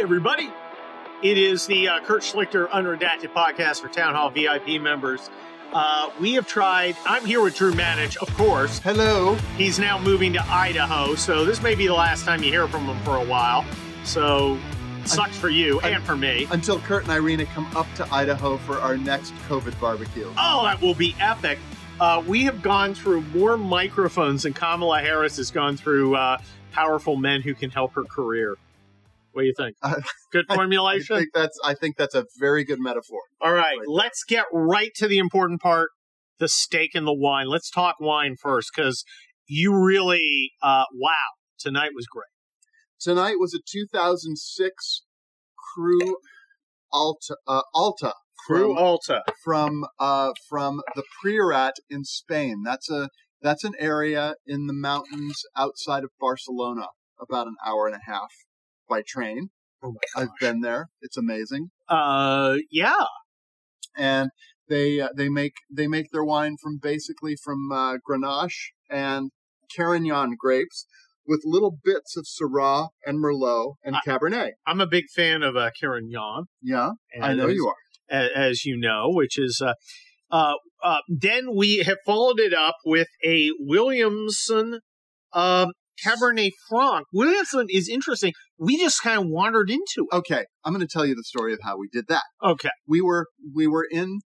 [0.00, 0.50] everybody.
[1.22, 5.30] It is the uh, Kurt Schlichter Unredacted podcast for Townhall VIP members.
[5.72, 8.78] Uh, we have tried, I'm here with Drew Manage, of course.
[8.78, 9.34] Hello.
[9.56, 12.84] He's now moving to Idaho, so this may be the last time you hear from
[12.84, 13.64] him for a while.
[14.04, 14.58] So,
[15.06, 16.46] sucks for you and for me.
[16.50, 20.30] Until Kurt and Irina come up to Idaho for our next COVID barbecue.
[20.36, 21.58] Oh, that will be epic.
[21.98, 26.38] Uh, we have gone through more microphones than Kamala Harris has gone through uh,
[26.72, 28.56] powerful men who can help her career.
[29.36, 29.76] What do you think?
[29.82, 30.00] Uh,
[30.32, 31.14] Good formulation?
[31.14, 33.20] I think that's I think that's a very good metaphor.
[33.38, 33.86] All right, Right.
[33.86, 35.90] let's get right to the important part
[36.38, 37.46] the steak and the wine.
[37.46, 39.04] Let's talk wine first because
[39.46, 41.10] you really, uh, wow,
[41.58, 42.24] tonight was great.
[42.98, 45.02] Tonight was a 2006
[45.74, 46.16] Crew
[46.90, 48.14] Alta uh, Alta
[48.46, 49.22] Crew from, Alta.
[49.44, 52.62] from uh, from the Priorat in Spain.
[52.64, 53.10] That's a
[53.42, 56.86] that's an area in the mountains outside of Barcelona,
[57.20, 58.30] about an hour and a half
[58.88, 59.48] by train.
[59.82, 60.88] Oh I've been there.
[61.02, 61.68] It's amazing.
[61.88, 63.04] Uh, yeah.
[63.96, 64.30] and
[64.68, 69.30] they uh, they make they make their wine from basically from uh, Grenache and
[69.74, 70.86] Carignan grapes
[71.26, 74.50] with little bits of Syrah and Merlot and I- Cabernet.
[74.66, 76.44] I'm a big fan of uh, Carignan.
[76.62, 77.74] Yeah, I know you are.
[78.18, 79.74] a- as you know, which is uh,
[80.30, 84.80] uh, uh, then we have followed it up with a Williamson
[85.32, 85.70] um,
[86.04, 87.06] Cabernet Franc.
[87.12, 88.32] Williamson is interesting.
[88.58, 90.14] We just kind of wandered into it.
[90.16, 92.22] Okay, I'm going to tell you the story of how we did that.
[92.42, 94.20] Okay, We were we were in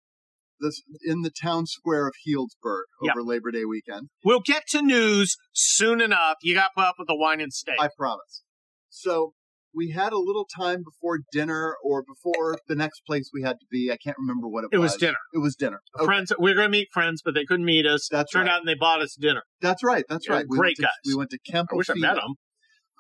[0.61, 0.73] the
[1.05, 4.09] in the town square of Healdsburg over Labor Day weekend.
[4.25, 6.37] we'll get to news soon enough.
[6.43, 7.77] You got put up with the wine and steak.
[7.79, 8.43] I promise.
[8.89, 9.33] So
[9.75, 13.67] we had a little time before dinner or before the next place we had to
[13.71, 13.91] be.
[13.93, 14.79] I can't remember what it, was.
[14.79, 15.19] it was dinner.
[15.35, 15.81] It was dinner.
[15.99, 16.07] Okay.
[16.07, 18.09] Friends, we were going to meet friends, but they couldn't meet us.
[18.11, 18.55] That's Turned right.
[18.55, 19.43] out and they bought us dinner.
[19.61, 20.05] That's right.
[20.09, 20.47] That's Yeah, right.
[20.49, 20.93] We great to, guys.
[21.07, 21.69] We went to Kemp.
[21.71, 22.35] I wish I met them.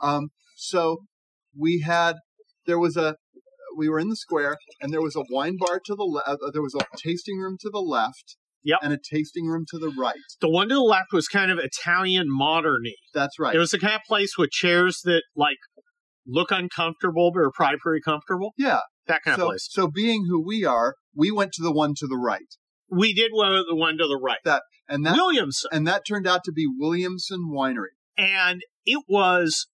[0.02, 0.98] Um, so
[1.58, 2.16] we had
[2.66, 3.16] there was a
[3.76, 6.28] we were in the square and there was a wine bar to the left.
[6.28, 8.36] Uh, there was a tasting room to the left.
[8.64, 8.78] Yep.
[8.82, 10.16] And a tasting room to the right.
[10.40, 12.94] The one to the left was kind of Italian moderny.
[13.14, 13.54] That's right.
[13.54, 15.58] It was the kind of place with chairs that like
[16.26, 18.54] look uncomfortable but are probably pretty comfortable.
[18.58, 18.80] yeah.
[19.06, 19.68] That kind of So place.
[19.70, 22.48] so being who we are, we went to the one to the right.
[22.90, 24.38] We did one the one to the right.
[24.44, 25.68] that And that Williamson.
[25.72, 27.94] and that turned out to be Williamson Winery.
[28.18, 29.68] And it was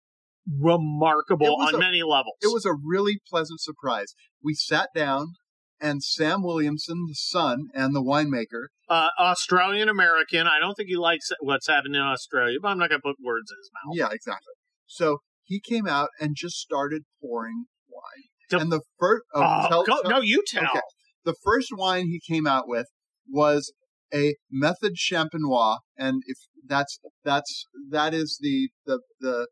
[0.48, 2.36] remarkable on a- many levels.
[2.40, 4.14] It was a really pleasant surprise.
[4.42, 5.34] We sat down
[5.80, 10.46] and Sam Williamson, the son and the winemaker, uh, Australian American.
[10.46, 13.16] I don't think he likes what's happening in Australia, but I'm not going to put
[13.24, 13.96] words in his mouth.
[13.96, 14.52] Yeah, exactly.
[14.86, 18.24] So he came out and just started pouring wine.
[18.50, 20.64] The- and the first, oh, Oh, tell- go, tell- no, you tell.
[20.64, 20.80] Okay.
[21.24, 22.86] the first wine he came out with
[23.28, 23.72] was
[24.12, 26.36] a Méthode Champenoise, and if
[26.66, 29.46] that's that's that is the the the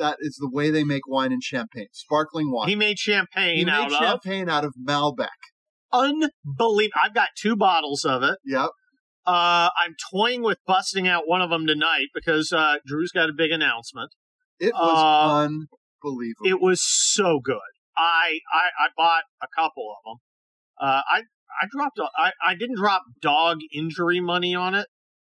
[0.00, 2.68] that is the way they make wine and Champagne, sparkling wine.
[2.68, 5.28] He made champagne He made out of champagne out of Malbec.
[5.92, 7.00] unbelievable.
[7.02, 8.38] I've got two bottles of it.
[8.44, 8.70] Yep.
[9.26, 13.32] Uh, I'm toying with busting out one of them tonight because uh, Drew's got a
[13.36, 14.10] big announcement.
[14.58, 16.46] It was Uh, unbelievable.
[16.46, 17.58] It was so good.
[17.96, 20.16] I I, I bought a couple of them.
[20.80, 21.18] Uh, I
[21.62, 24.86] I dropped I I didn't drop dog injury money on it,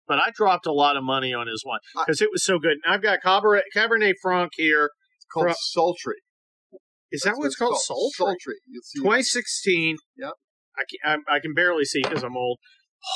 [0.07, 2.77] but I dropped a lot of money on his wine because it was so good.
[2.83, 4.91] And I've got Cabernet, Cabernet Franc here.
[5.17, 6.15] It's called Fro- sultry.
[7.11, 7.77] Is that That's what it's called?
[7.79, 8.13] Sultry.
[8.17, 8.55] Sultry.
[8.83, 9.97] See, 2016.
[10.17, 10.33] Yep.
[10.77, 12.59] I can, I, I can barely see because I'm old.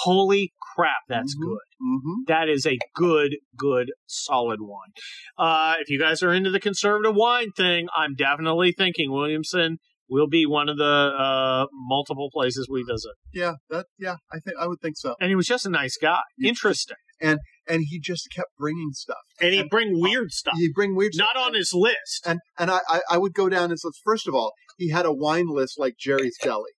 [0.03, 1.41] Holy crap, that's Mhm.
[1.41, 1.57] good.
[1.79, 4.91] hmm That is a good, good, solid wine.
[5.37, 9.79] Uh, if you guys are into the conservative wine thing, I'm definitely thinking Williamson
[10.11, 13.13] will be one of the uh, multiple places we visit.
[13.33, 15.15] Yeah, that yeah, I think I would think so.
[15.19, 16.49] And he was just a nice guy, Yeah.
[16.49, 19.17] interesting, And and he just kept bringing stuff.
[19.39, 21.27] and he'd And- bring weird stuff, He'd bring weird stuff.
[21.33, 21.47] not stuff.
[21.47, 22.21] on his list.
[22.27, 24.01] And and I, I, I would go down his list.
[24.03, 26.71] First of all, he had a wine list like Jerry's Deli,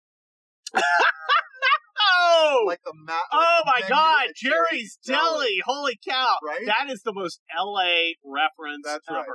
[2.10, 3.22] Oh, like the map.
[3.32, 5.58] oh my God, Jerry's Deli!
[5.66, 6.36] Holy cow!
[6.46, 6.66] right?
[6.66, 9.18] That is the most LA reference That's ever.
[9.20, 9.28] right.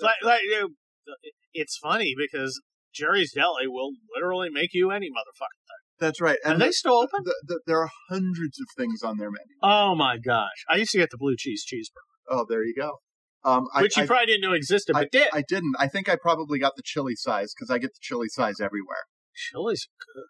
[0.00, 1.14] Like, like, you know,
[1.52, 2.60] it's funny because
[2.94, 5.82] Jerry's Deli will literally make you any motherfucking thing.
[5.98, 6.38] That's right.
[6.44, 7.20] Are And they the- still open?
[7.24, 9.54] the, the, there are hundreds of things on their menu.
[9.62, 10.64] Oh my gosh!
[10.68, 12.98] I used to get the blue cheese cheeseburger, Oh, there you go.
[13.44, 15.28] Um, I, which you I, probably didn't know existed, but did.
[15.32, 15.74] I didn't.
[15.78, 19.04] I think I probably got the chili size because I get the chili size everywhere.
[19.34, 20.24] Chili's good.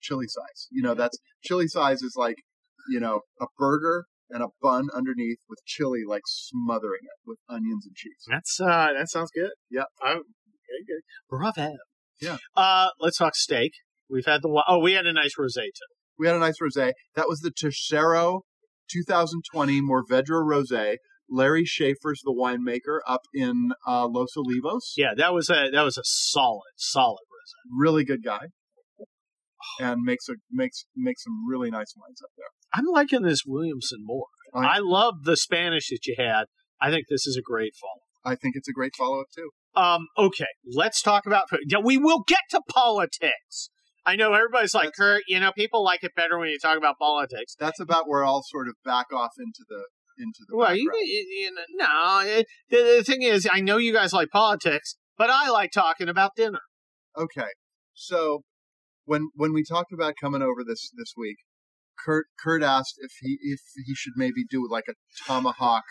[0.00, 0.68] Chili size.
[0.70, 2.36] You know, that's chili size is like,
[2.88, 7.84] you know, a burger and a bun underneath with chili like smothering it with onions
[7.86, 8.24] and cheese.
[8.30, 9.50] That's uh, that sounds good.
[9.70, 9.86] Yep.
[10.02, 10.86] I'm good.
[10.86, 11.02] good.
[11.28, 11.76] Bravo.
[12.20, 12.36] Yeah.
[12.56, 13.72] Uh, let's talk steak.
[14.08, 15.90] We've had the one- oh, we had a nice rosé too.
[16.18, 16.92] We had a nice rosé.
[17.16, 18.42] That was the Tercero
[18.90, 20.96] 2020 Mourvèdre Rosé,
[21.28, 24.92] Larry Schaffer's the winemaker up in uh, Los Olivos.
[24.96, 27.78] Yeah, that was a that was a solid, solid rosé.
[27.80, 28.48] Really good guy,
[29.80, 32.46] and makes a makes makes some really nice wines up there.
[32.74, 34.26] I'm liking this Williamson more.
[34.52, 36.44] I- I love the Spanish that you had.
[36.80, 38.02] I think this is a great follow.
[38.24, 39.50] I think it's a great follow up too.
[39.76, 41.44] Um, okay, let's talk about.
[41.66, 43.70] Yeah, we will get to politics.
[44.06, 45.22] I know everybody's like, Kurt.
[45.28, 47.54] You know, people like it better when you talk about politics.
[47.58, 49.84] That's about where I'll sort of back off into the
[50.18, 50.56] into the.
[50.56, 52.20] Well, you, you, you know, no.
[52.24, 56.08] It, the, the thing is, I know you guys like politics, but I like talking
[56.08, 56.60] about dinner.
[57.16, 57.50] Okay,
[57.94, 58.42] so
[59.04, 61.38] when when we talked about coming over this this week,
[62.04, 64.94] Kurt Kurt asked if he if he should maybe do like a
[65.26, 65.84] tomahawk,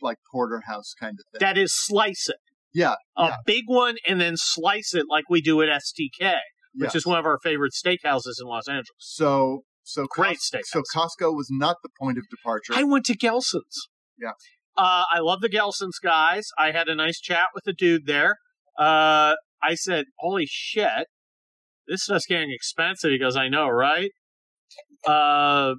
[0.00, 1.46] like porterhouse kind of thing.
[1.46, 2.36] That is, slice it.
[2.72, 3.36] Yeah, A Yeah.
[3.46, 6.38] big one, and then slice it like we do at STK,
[6.74, 6.94] which yes.
[6.94, 8.86] is one of our favorite steakhouses in Los Angeles.
[8.98, 10.66] so so Great Cos- steakhouse.
[10.66, 12.74] So Costco was not the point of departure.
[12.74, 13.88] I went to Gelson's.
[14.18, 14.32] Yeah.
[14.76, 16.46] Uh, I love the Gelson's guys.
[16.58, 18.36] I had a nice chat with the dude there.
[18.78, 21.06] Uh, I said, "Holy shit,
[21.88, 24.10] this stuff's getting expensive." He goes, "I know, right?"
[25.06, 25.74] Uh,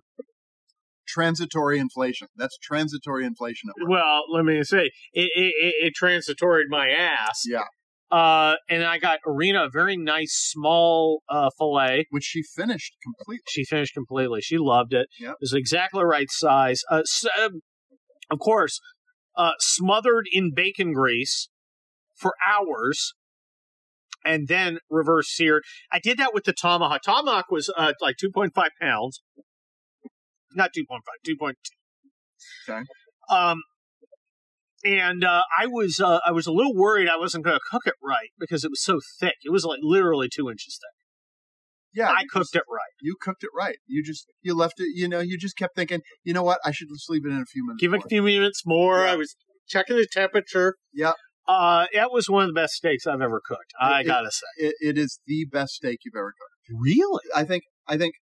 [1.12, 2.28] transitory inflation.
[2.36, 3.70] That's transitory inflation.
[3.88, 7.44] Well, let me say, it it, it, it transitoried my ass.
[7.46, 7.64] Yeah,
[8.12, 12.06] Uh, and I got Irina a very nice small uh, fillet.
[12.10, 13.44] which she finished completely.
[13.50, 14.42] She finished completely.
[14.42, 15.08] She loved it.
[15.20, 15.32] Yep.
[15.34, 16.82] It was exactly the right size.
[16.92, 17.62] Uh, s- um,
[18.30, 18.80] of course,
[19.36, 21.50] uh, smothered in bacon grease
[22.22, 23.14] for hours,
[24.24, 25.64] and then reverse seared.
[25.92, 27.02] I did that with the tomahawk.
[27.04, 29.22] Tomahawk was uh, like two point five pounds,
[30.56, 32.72] not two point five, two point two.
[32.74, 32.84] Okay.
[33.30, 33.62] Um,
[34.84, 37.84] and uh, I was uh, I was a little worried I wasn't going to cook
[37.86, 39.36] it right because it was so thick.
[39.44, 40.96] It was like literally two inches thick.
[41.94, 42.92] Yeah, I cooked just- it right.
[43.02, 43.78] You cooked it right.
[43.86, 44.88] You just you left it.
[44.96, 46.02] You know, you just kept thinking.
[46.24, 46.60] You know what?
[46.66, 47.82] I should just leave it in a few minutes.
[47.82, 49.04] Give it more." a few minutes more.
[49.06, 49.12] Yeah.
[49.12, 49.36] I was
[49.68, 50.76] checking the temperature.
[50.94, 51.14] Yeah.
[51.48, 53.74] Uh, that was one of the best steaks I've ever cooked.
[53.80, 54.46] I It- gotta say.
[54.68, 56.80] It, it is the best steak you've ever cooked.
[56.82, 57.24] Really?
[57.36, 57.64] I think.
[57.88, 58.14] I think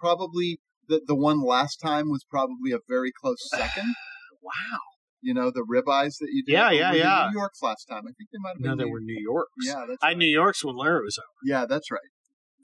[0.00, 3.94] probably the the one last time was probably a very close second.
[4.42, 4.78] Wow.
[5.20, 6.52] you know, the ribeyes that you did.
[6.52, 7.28] Yeah, yeah, yeah.
[7.32, 8.02] New York's last time.
[8.06, 8.70] I think they might have been.
[8.70, 9.50] No, they New- were New York's.
[9.62, 10.16] Yeah, that's I right.
[10.18, 11.26] New York's when Larry was over.
[11.44, 12.00] Yeah, that's right.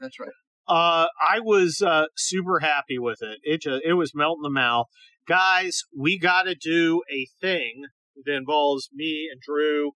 [0.00, 0.30] That's right.
[0.68, 3.38] Uh, I was uh, super happy with it.
[3.42, 4.86] It just, it was melting the mouth.
[5.26, 7.84] Guys, we got to do a thing
[8.24, 9.92] that involves me and Drew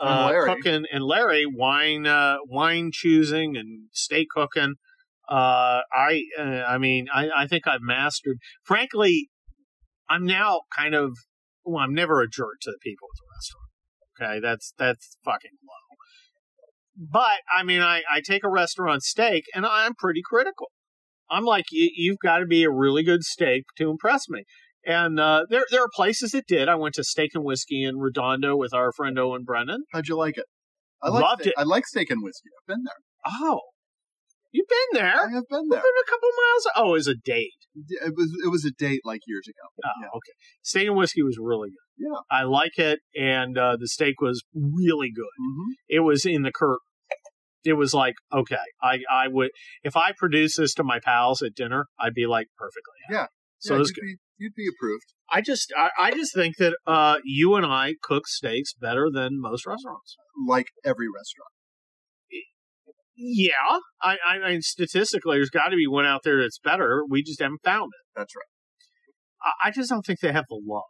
[0.00, 4.74] uh, And cooking and Larry wine uh, wine choosing and steak cooking.
[5.28, 8.38] Uh, I uh, I mean I, I think I've mastered.
[8.62, 9.30] Frankly,
[10.08, 11.16] I'm now kind of
[11.64, 11.82] well.
[11.82, 14.40] I'm never a jerk to the people at the restaurant.
[14.40, 15.84] Okay, that's that's fucking low.
[16.96, 20.68] But I mean, I, I take a restaurant steak and I'm pretty critical.
[21.30, 24.44] I'm like, you, you've got to be a really good steak to impress me.
[24.86, 26.68] And uh, there there are places that did.
[26.68, 29.84] I went to Steak and Whiskey in Redondo with our friend Owen Brennan.
[29.92, 30.44] How'd you like it?
[31.02, 31.54] I Loved it.
[31.56, 32.50] I like steak and whiskey.
[32.60, 32.94] I've been there.
[33.42, 33.60] Oh,
[34.54, 35.16] you've been there?
[35.16, 35.82] I have been We've there.
[35.82, 36.64] been a couple miles.
[36.76, 37.60] Oh, as a date.
[37.74, 39.66] It was it was a date like years ago.
[39.84, 40.08] Oh, Yeah.
[40.18, 40.34] okay.
[40.62, 42.06] Steak and Whiskey was really good.
[42.06, 42.20] Yeah.
[42.30, 45.34] I like it, and uh, the steak was really good.
[45.38, 46.78] hmm It was in the Kurt.
[47.64, 49.50] It was like, okay, I, I would
[49.82, 52.98] if I produce this to my pals at dinner, I'd be like perfectly.
[53.08, 53.14] happy.
[53.20, 53.26] Yeah.
[53.58, 54.06] So yeah, it was you'd good.
[54.06, 55.04] be you'd be approved.
[55.30, 59.40] I just I, I just think that uh, you and I cook steaks better than
[59.40, 60.16] most restaurants.
[60.46, 61.53] Like every restaurant.
[63.16, 67.04] Yeah, I, I mean statistically, there's got to be one out there that's better.
[67.08, 68.18] We just haven't found it.
[68.18, 69.50] That's right.
[69.64, 70.82] I, I just don't think they have the love.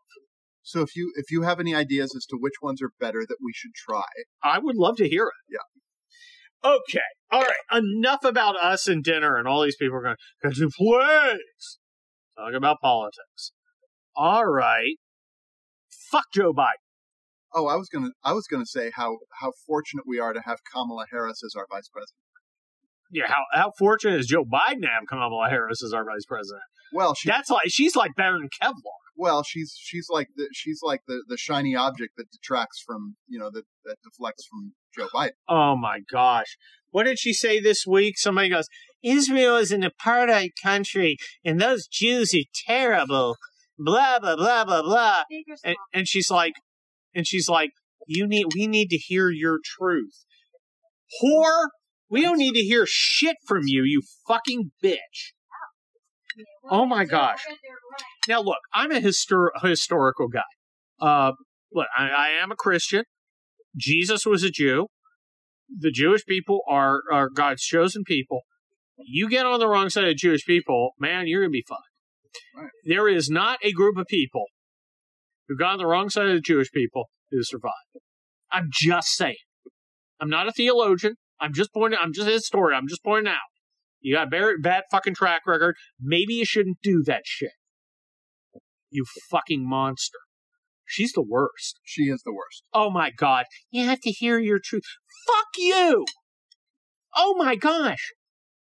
[0.62, 3.36] So if you if you have any ideas as to which ones are better that
[3.42, 4.04] we should try,
[4.42, 5.52] I would love to hear it.
[5.52, 6.70] Yeah.
[6.70, 7.00] Okay.
[7.30, 7.82] All right.
[7.82, 11.78] Enough about us and dinner and all these people are going, could you please
[12.38, 13.52] talk about politics?
[14.16, 14.96] All right.
[16.10, 16.83] Fuck Joe Biden.
[17.54, 20.58] Oh, I was gonna I was gonna say how how fortunate we are to have
[20.72, 22.18] Kamala Harris as our vice president.
[23.10, 23.26] Yeah.
[23.28, 26.62] How, how fortunate is Joe Biden to have Kamala Harris as our vice president?
[26.92, 28.98] Well, she That's like, she's like better than Kevlar.
[29.16, 33.38] well she's she's like the she's like the the shiny object that detracts from you
[33.38, 35.30] know that that deflects from Joe Biden.
[35.48, 36.56] Oh my gosh.
[36.90, 38.16] What did she say this week?
[38.18, 38.68] Somebody goes,
[39.02, 43.36] Israel is an apartheid country and those Jews are terrible.
[43.76, 45.22] Blah, blah, blah, blah, blah.
[45.64, 46.52] And, and she's like,
[47.14, 47.70] and she's like,
[48.06, 50.24] you need, we need to hear your truth.
[51.22, 51.68] Whore,
[52.10, 55.32] we don't need to hear shit from you, you fucking bitch.
[56.70, 57.40] Oh my gosh.
[58.28, 60.42] Now look, I'm a histor- historical guy.
[61.00, 61.32] Uh,
[61.72, 63.04] look, I, I am a Christian.
[63.76, 64.88] Jesus was a Jew.
[65.76, 68.42] The Jewish people are, are God's chosen people.
[68.98, 71.82] You get on the wrong side of Jewish people, man, you're gonna be fucked.
[72.56, 72.70] Right.
[72.84, 74.46] There is not a group of people
[75.48, 77.74] who've gone on the wrong side of the Jewish people who survived.
[78.50, 79.36] I'm just saying.
[80.20, 81.16] I'm not a theologian.
[81.40, 81.98] I'm just pointing.
[82.00, 82.78] I'm just a historian.
[82.78, 83.38] I'm just pointing out.
[84.00, 85.76] You got a bad, bad fucking track record.
[86.00, 87.52] Maybe you shouldn't do that shit.
[88.90, 90.18] You fucking monster.
[90.86, 91.80] She's the worst.
[91.82, 92.62] She is the worst.
[92.72, 93.46] Oh my god.
[93.70, 94.84] You have to hear your truth.
[95.26, 96.04] Fuck you!
[97.16, 98.12] Oh my gosh.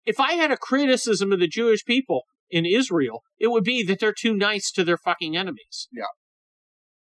[0.05, 4.00] If I had a criticism of the Jewish people in Israel, it would be that
[4.00, 5.88] they're too nice to their fucking enemies.
[5.91, 6.03] Yeah.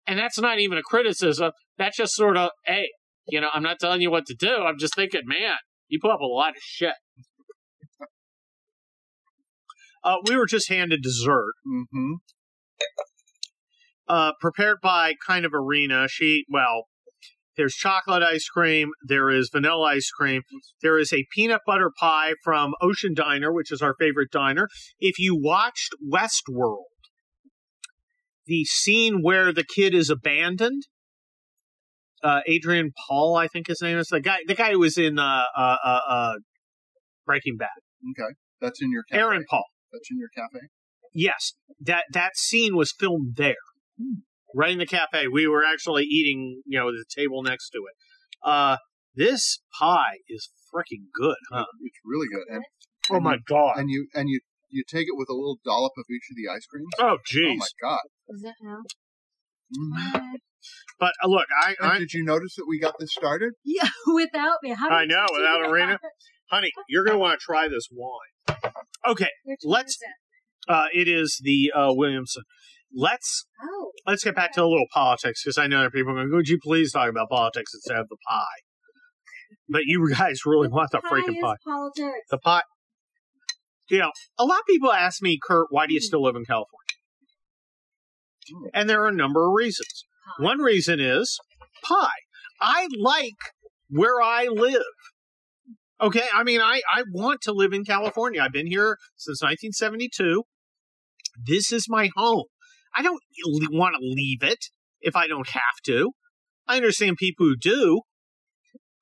[0.08, 1.52] And that's not even a criticism.
[1.76, 2.88] That's just sort of, hey,
[3.28, 4.62] you know, I'm not telling you what to do.
[4.66, 5.56] I'm just thinking, man,
[5.88, 6.94] you put up a lot of shit.
[10.02, 12.12] Uh, we were just handed dessert Mm-hmm.
[14.08, 16.06] uh, prepared by kind of arena.
[16.08, 16.84] She well,
[17.56, 20.42] there's chocolate ice cream, there is vanilla ice cream,
[20.80, 24.68] there is a peanut butter pie from Ocean Diner, which is our favorite diner.
[25.00, 26.84] If you watched Westworld,
[28.48, 30.82] the scene where the kid is abandoned.
[32.24, 34.38] Uh, Adrian Paul, I think his name is the guy.
[34.46, 36.32] The guy who was in uh, uh, uh, uh,
[37.24, 37.68] Breaking Bad.
[38.10, 38.34] Okay.
[38.60, 39.20] That's in your cafe.
[39.20, 39.64] Aaron Paul.
[39.92, 40.66] That's in your cafe.
[41.14, 43.54] Yes, that that scene was filmed there,
[44.54, 45.28] right in the cafe.
[45.32, 47.94] We were actually eating, you know, the table next to it.
[48.42, 48.76] Uh,
[49.14, 51.64] this pie is freaking good, huh?
[51.82, 52.44] It's really good.
[52.54, 52.64] And
[53.10, 53.78] Oh and my you, god!
[53.78, 54.40] and you and you
[54.70, 56.88] you take it with a little dollop of each of the ice creams.
[56.98, 57.56] Oh Oh jeez!
[57.58, 58.00] my god.
[58.28, 58.78] Is it now?
[59.78, 60.32] Mhm.
[60.98, 63.52] but uh, look, I, And I, did you notice that we got this started?
[63.64, 64.70] Yeah, without me.
[64.74, 65.68] How I did know, you do without that?
[65.68, 65.98] Irina.
[66.50, 68.72] honey, you're gonna want to try this wine.
[69.06, 70.72] Okay, Which one Let's- is it?
[70.72, 72.42] uh, it is the uh, Williamson.
[72.94, 76.14] Let's Oh, let's get back to a little politics because I know there are people
[76.14, 76.30] going.
[76.32, 78.60] Would you please talk about politics instead of the pie?
[79.68, 81.56] But you guys really want the pie freaking is pie.
[81.66, 82.26] Politics.
[82.30, 82.64] the pot.
[83.90, 86.44] You know, a lot of people ask me, Kurt, why do you still live in
[86.46, 86.87] California?
[88.74, 90.04] And there are a number of reasons.
[90.38, 91.38] One reason is
[91.82, 92.08] pie.
[92.60, 93.36] I like
[93.88, 94.82] where I live.
[96.00, 98.40] Okay, I mean, I, I want to live in California.
[98.40, 100.44] I've been here since 1972.
[101.46, 102.44] This is my home.
[102.96, 103.20] I don't
[103.70, 104.66] want to leave it
[105.00, 106.12] if I don't have to.
[106.66, 108.02] I understand people who do.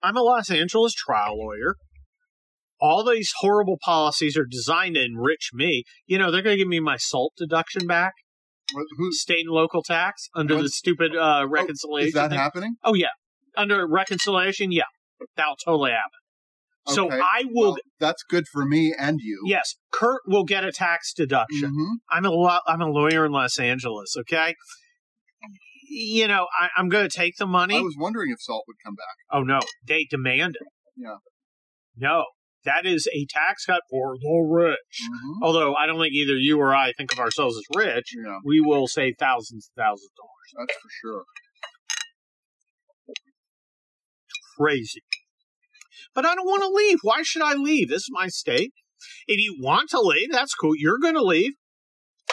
[0.03, 1.77] I'm a Los Angeles trial lawyer
[2.81, 5.85] all these horrible policies are designed to enrich me.
[6.07, 8.13] You know, they're going to give me my salt deduction back,
[8.73, 12.09] What, who's state and local tax under the stupid uh, reconciliation.
[12.09, 12.39] is that thing.
[12.39, 12.75] happening?
[12.85, 13.09] Oh yeah,
[13.57, 14.85] under reconciliation, yeah,
[15.37, 16.11] that'll totally happen.
[16.95, 17.19] So Okay.
[17.21, 17.73] I will.
[17.73, 19.43] Well, that's good for me and you.
[19.47, 21.71] yes, Kurt will get a tax deduction.
[21.71, 21.95] Mhm.
[22.11, 24.15] I'm a lo- I'm a lawyer in Los Angeles.
[24.21, 24.55] Okay.
[25.89, 27.77] You know, I, I'm going to take the money.
[27.77, 29.17] I was wondering if salt would come back.
[29.33, 30.67] Oh no, they demand it.
[30.97, 31.17] Yeah.
[31.97, 32.25] No,
[32.67, 35.01] that is a tax cut for the rich.
[35.11, 35.39] Mhm.
[35.43, 38.61] Although I don't think either you or I think of ourselves as rich, Yeah, we
[38.61, 40.69] will save thousands and thousands of dollars.
[40.69, 41.25] that's for sure.
[44.59, 45.03] Crazy.
[46.15, 46.99] But I don't want to leave.
[47.03, 47.89] Why should I leave?
[47.89, 48.73] This is my state.
[49.27, 50.73] If you want to leave, that's cool.
[50.75, 51.53] You're going to leave.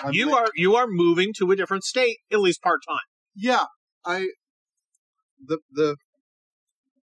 [0.04, 2.98] I'm you like- are you are moving to a different state, at least part time.
[3.36, 3.66] Yeah,
[4.06, 4.30] I
[5.46, 5.98] the the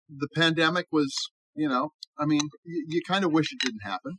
[0.09, 1.15] the pandemic was,
[1.55, 4.13] you know, I mean, you, you kind of wish it didn't happen,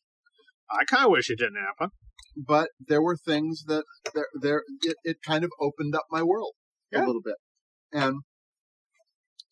[0.69, 1.89] I kind of wish it didn't happen.
[2.35, 3.83] but there were things that
[4.13, 6.53] there there it, it kind of opened up my world
[6.91, 7.05] Yeah.
[7.05, 7.35] a little bit,
[7.93, 8.15] and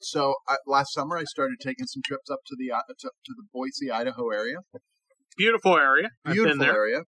[0.02, 3.34] so I, last summer I started taking some trips up to the uh, to, to
[3.38, 4.58] the Boise, Idaho area.
[5.38, 6.10] Beautiful area.
[6.26, 7.00] I've been Beautiful area,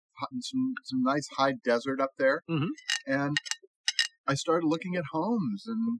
[0.41, 2.69] some some nice high desert up there, Mhm.
[3.05, 3.37] and
[4.27, 5.99] I started looking at homes and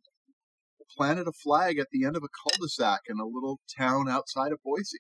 [0.98, 4.60] planted a flag at the end of a cul-de-sac in a little town outside of
[4.64, 5.00] Boise,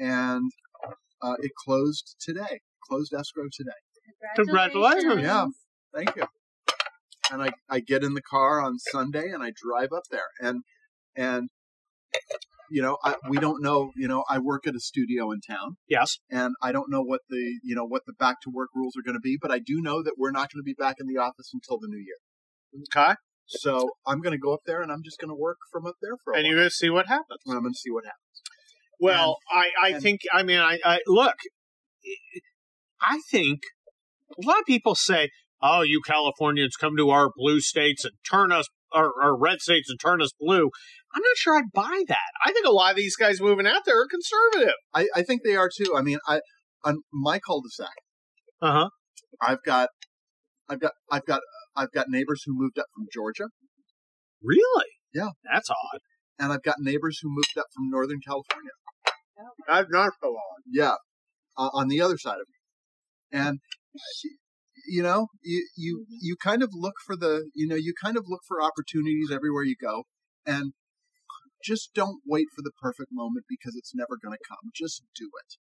[0.00, 0.50] and
[1.22, 2.60] uh, it closed today.
[2.88, 3.70] Closed escrow today.
[4.34, 5.22] Congratulations.
[5.22, 5.46] Yeah.
[5.94, 6.24] Thank you.
[7.30, 10.62] And I, I get in the car on Sunday and I drive up there and
[11.14, 11.48] and
[12.70, 15.76] you know I, we don't know you know I work at a studio in town
[15.88, 16.18] Yes.
[16.30, 19.02] and I don't know what the you know what the back to work rules are
[19.02, 21.06] going to be but I do know that we're not going to be back in
[21.06, 22.82] the office until the new year.
[22.96, 23.14] Okay.
[23.46, 25.96] So I'm going to go up there and I'm just going to work from up
[26.00, 26.50] there for a And while.
[26.50, 27.40] you're going to see what happens.
[27.46, 28.29] and I'm going to see what happens.
[29.00, 31.34] Well, I, I and- think, I mean, I, I look,
[33.00, 33.60] I think
[34.38, 35.30] a lot of people say,
[35.62, 39.88] oh, you Californians come to our blue states and turn us, our, our red states
[39.90, 40.70] and turn us blue.
[41.14, 42.30] I'm not sure I'd buy that.
[42.44, 44.74] I think a lot of these guys moving out there are conservative.
[44.94, 45.94] I, I think they are too.
[45.96, 46.40] I mean, I
[46.84, 47.88] on my cul-de-sac,
[48.62, 48.88] Uh huh.
[49.42, 49.88] I've got,
[50.68, 51.40] I've got, I've got,
[51.76, 53.48] I've got neighbors who moved up from Georgia,
[54.42, 54.86] Really?
[55.12, 55.28] Yeah.
[55.52, 56.00] That's odd.
[56.38, 58.70] and I've got neighbors who moved up from Northern California.
[59.66, 60.62] That's not so odd.
[60.70, 60.94] Yeah,
[61.56, 63.58] uh, on the other side of me, and
[64.88, 66.16] you know, you you Mhm.
[66.20, 69.62] you kind of look for the you know you kind of look for opportunities everywhere
[69.62, 70.04] you go,
[70.46, 70.72] and
[71.62, 74.70] just don't wait for the perfect moment because it's never going to come.
[74.74, 75.56] Just do it.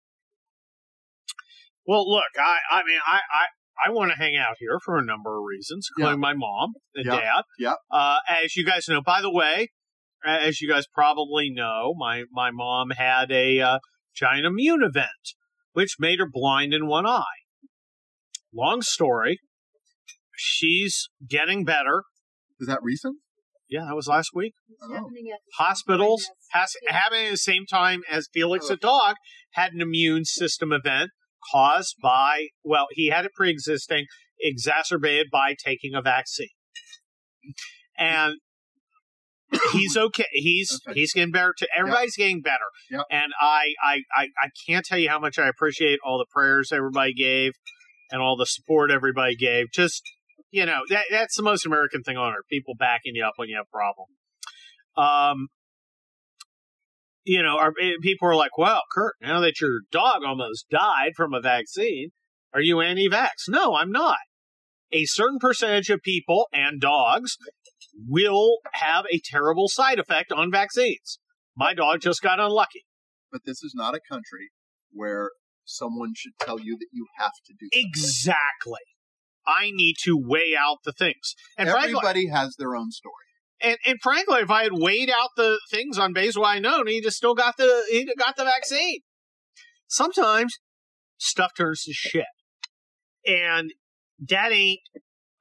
[1.87, 5.05] Well, look, I, I mean, I, I, I want to hang out here for a
[5.05, 7.21] number of reasons, including my mom and Yeah.
[7.21, 7.43] dad.
[7.59, 7.75] Yeah.
[7.91, 9.71] Uh, as you guys know, by the way,
[10.25, 13.79] as you guys probably know, my, my mom had a uh,
[14.15, 15.35] giant immune event,
[15.73, 17.23] which made her blind in one eye.
[18.55, 19.39] Long story.
[20.37, 22.05] She's getting better.
[22.61, 23.19] Is that recent?
[23.69, 24.55] Yeah, that was last week.
[24.83, 24.93] Oh.
[24.93, 28.69] happening at the Hospitals same has, happening at the same time as Felix Oh.
[28.71, 29.17] the dog
[29.53, 31.11] had an immune system event
[31.53, 34.07] caused by, well, he had it pre existing,
[34.41, 36.49] exacerbated by taking a vaccine.
[37.99, 38.37] And
[39.73, 40.27] he's okay.
[40.33, 41.01] He's Okay.
[41.01, 41.55] he's getting better.
[41.59, 42.69] To everybody's getting better.
[42.91, 43.05] Yep.
[43.11, 46.71] And I, I I I can't tell you how much I appreciate all the prayers
[46.73, 47.53] everybody gave
[48.11, 49.67] and all the support everybody gave.
[49.73, 50.03] Just
[50.51, 52.47] you know that that's the most American thing on earth.
[52.51, 54.07] People backing you up when you have a problem.
[54.97, 55.49] Um,
[57.25, 61.13] you know, our, eh, people are like, "Well, Kurt, now that your dog almost died
[61.17, 62.11] from a vaccine,
[62.55, 64.17] are you anti-vax?" No, I'm not.
[64.91, 67.37] A certain percentage of people and dogs
[68.07, 71.19] will have a terrible side effect on vaccines.
[71.57, 72.85] My dog just got unlucky.
[73.33, 74.51] But this is not a country
[74.93, 75.31] where
[75.65, 77.67] someone should tell you that you have to do.
[77.73, 77.89] something.
[77.89, 78.81] Exactly.
[79.47, 81.35] I need to weigh out the things.
[81.57, 83.15] And frankly, Everybody has their own story.
[83.61, 86.87] and, and frankly, if I had weighed out the things on base why I known,
[86.87, 89.01] he just still got the he got the vaccine.
[89.89, 90.59] Sometimes
[91.17, 92.27] stuff turns to shit,
[93.27, 93.73] and
[94.29, 94.81] that ain't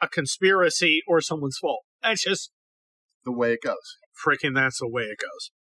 [0.01, 1.81] a conspiracy or someone's fault.
[2.07, 2.51] That's just
[3.25, 3.97] The way it goes.
[4.25, 4.55] freaking.
[4.55, 5.51] That's the way it goes.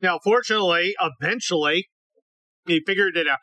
[0.00, 1.88] Now, fortunately, eventually,
[2.66, 3.38] he figured it out.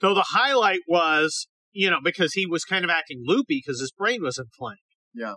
[0.00, 3.92] Though the highlight was, you know, because he was kind of acting loopy because his
[3.96, 4.78] brain was inflamed.
[5.14, 5.34] Yeah.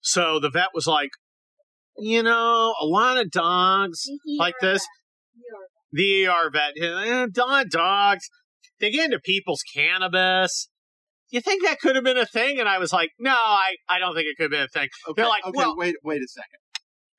[0.00, 1.10] So the vet was like,
[1.96, 5.58] you know, a lot of dogs The like ER this, vet.
[5.58, 8.28] ER the ER vet, eh, dog dogs,
[8.80, 10.68] they get into people's cannabis.
[11.30, 12.58] You think that could have been a thing?
[12.58, 14.88] And I was like, no, I, I don't think it could have been a thing.
[15.08, 16.60] Okay, They're like, okay, well- wait, wait a second.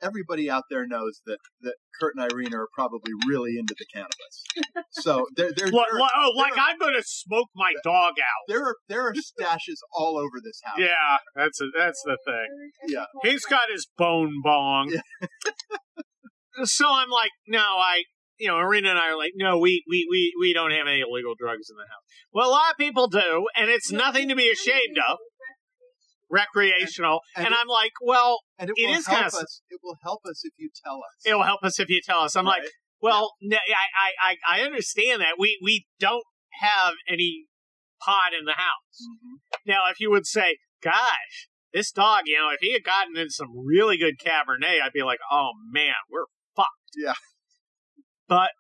[0.02, 4.46] Everybody out there knows that, that Kurt and Irene are probably really into the cannabis.
[4.92, 7.74] So there, there, Like, oh, there, like- oh, like are- I'm going to smoke my
[7.84, 8.44] dog out.
[8.48, 10.78] there are there are stashes all over this house.
[10.80, 12.48] Yeah, that's a, that's the thing.
[12.88, 13.04] Yeah.
[13.24, 14.94] He's got his bone bong.
[14.94, 15.02] Yeah.
[16.64, 18.04] so I'm like, no, I,
[18.40, 21.02] you know, Irina and I are like, no, we, we, we, we don't have any
[21.02, 22.04] illegal drugs in the house.
[22.34, 25.18] Well, a lot of people do, and it's nothing to be ashamed of,
[26.30, 27.22] recreational.
[27.36, 29.62] And- And, I'm like, well, and it, It will is help kinda- us.
[29.70, 31.26] It will help us if you tell us.
[31.26, 32.36] it'll help us if you tell us.
[32.36, 32.70] I'm like, Right?
[33.02, 33.88] well, no, I,
[34.30, 35.36] I, I I understand that.
[35.40, 36.24] We, we don't
[36.62, 37.46] have any
[38.02, 39.08] pot in the house.
[39.10, 39.40] Mhm.
[39.66, 43.30] Now, if you would say, gosh, this dog, you know, if he had gotten in
[43.30, 46.26] some really good Cabernet, I'd be like, oh man, we're
[46.56, 46.70] fucked.
[46.96, 47.14] Yeah.
[48.30, 48.52] But,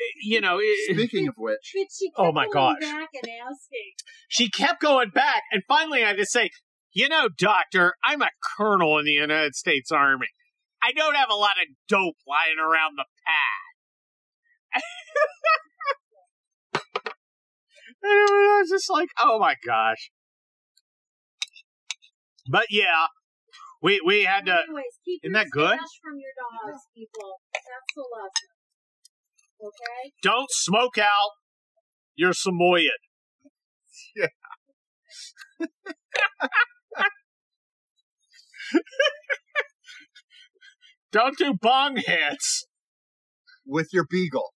[0.00, 2.80] eh, you know, it, Speaking of which, But she kept Oh my going gosh.
[2.80, 3.92] back and asking.
[4.28, 5.42] she kept going back.
[5.52, 6.50] And finally, I just say,
[6.92, 10.26] you know, doctor, I'm a colonel in the United States Army.
[10.82, 14.82] I don't have a lot of dope lying around the pad.
[18.02, 20.10] and I was just like, oh my gosh.
[22.50, 23.06] But yeah,
[23.80, 24.52] we we had to.
[24.66, 25.78] Anyways, keep Isn't your that good?
[25.78, 27.38] stash from your dogs, people.
[27.54, 28.48] That's the lesson.
[29.62, 30.12] Okay?
[30.22, 31.30] don't smoke out
[32.16, 32.88] your Samoyed.
[34.16, 34.26] Yeah.
[41.12, 42.66] don't do bong hits.
[43.66, 44.52] with your beagle.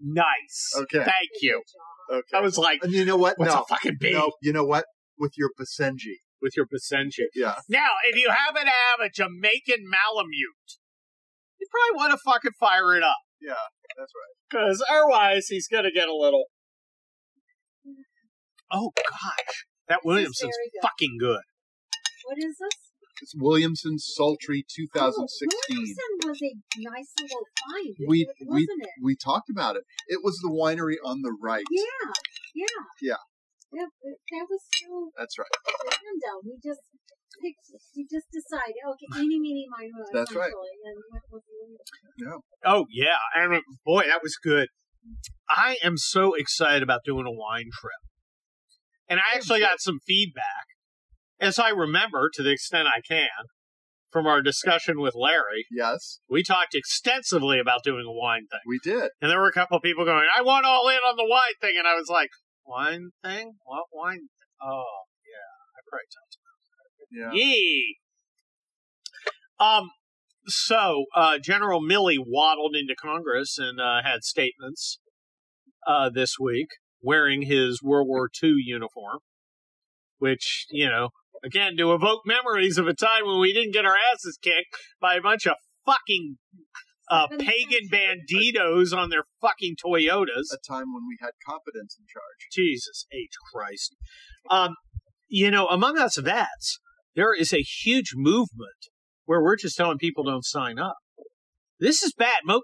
[0.00, 0.72] Nice.
[0.76, 0.98] Okay.
[1.04, 1.62] Thank you.
[2.10, 2.22] Okay.
[2.36, 3.38] I was like, And you know what?
[3.38, 3.60] what's no.
[3.60, 4.84] a fucking bee No, you know what?
[5.18, 6.22] With your Basenji.
[6.40, 7.26] with your Basenji?
[7.34, 7.56] Yeah.
[7.68, 10.78] Now, if you happen to have a Jamaican Malamute,
[11.60, 13.16] you probably want to fucking fire it up.
[13.40, 13.64] Yeah,
[13.96, 14.34] that's right.
[14.50, 16.44] Because otherwise, he's going to get a little.
[18.72, 19.64] Oh, gosh.
[19.88, 20.82] That Williamson's good.
[20.82, 21.40] fucking good.
[22.24, 22.76] What is this?
[23.22, 25.48] It's Williamson Sultry 2016.
[25.50, 28.90] Oh, Williamson was a nice little find, we we wasn't it?
[29.02, 29.82] we talked about it.
[30.06, 31.64] It was the winery on the right.
[31.70, 32.12] Yeah,
[32.54, 32.84] yeah.
[33.02, 33.22] Yeah.
[33.72, 35.50] That, that was so That's right.
[35.66, 36.40] random.
[36.46, 36.80] We just
[37.40, 40.48] picked, we just decide, okay, eeny, meeny, miny, moe, That's right.
[40.50, 42.42] essentially, And went with Williamson.
[42.64, 43.18] Oh, yeah.
[43.34, 44.68] And boy, that was good.
[45.48, 48.02] I am so excited about doing a wine trip.
[49.08, 50.66] And I actually got some feedback,
[51.40, 53.28] as I remember to the extent I can,
[54.10, 55.64] from our discussion with Larry.
[55.70, 58.60] Yes, We talked extensively about doing a wine thing.
[58.66, 59.10] we did.
[59.20, 61.56] And there were a couple of people going, I want all in on the wine
[61.60, 61.74] thing.
[61.78, 62.28] And I was like,
[62.66, 63.52] wine thing?
[63.64, 64.28] What wine?
[64.60, 65.48] Oh, yeah.
[65.72, 66.27] I probably talked
[67.10, 67.30] Yeah.
[67.32, 67.96] Yee.
[69.58, 69.90] Um.
[70.50, 74.98] So, uh, General Milley waddled into Congress and uh, had statements
[75.86, 76.68] uh, this week,
[77.02, 79.18] wearing his World War II uniform,
[80.18, 81.10] which you know,
[81.44, 85.16] again, to evoke memories of a time when we didn't get our asses kicked by
[85.16, 86.36] a bunch of fucking
[87.10, 88.22] uh, pagan centuries.
[88.30, 90.52] banditos on their fucking Toyotas.
[90.52, 92.48] A time when we had competence in charge.
[92.52, 93.30] Jesus H.
[93.52, 93.96] Christ.
[94.50, 94.74] Um,
[95.28, 96.80] you know, among us vets,
[97.18, 98.86] there is a huge movement
[99.24, 100.94] where we're just telling people don't sign up.
[101.80, 102.38] This is bad.
[102.44, 102.62] Mo-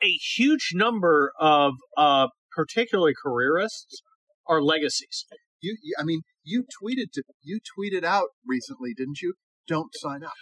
[0.00, 4.02] a huge number of, uh, particularly careerists,
[4.46, 5.26] are legacies.
[5.60, 9.34] You, you, I mean, you tweeted to you tweeted out recently, didn't you?
[9.66, 10.32] Don't sign up.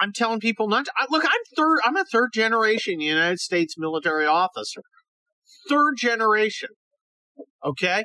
[0.00, 0.92] I'm telling people not to.
[0.96, 1.78] I, look, I'm third.
[1.84, 4.82] I'm a third generation United States military officer.
[5.68, 6.70] Third generation.
[7.64, 8.04] Okay.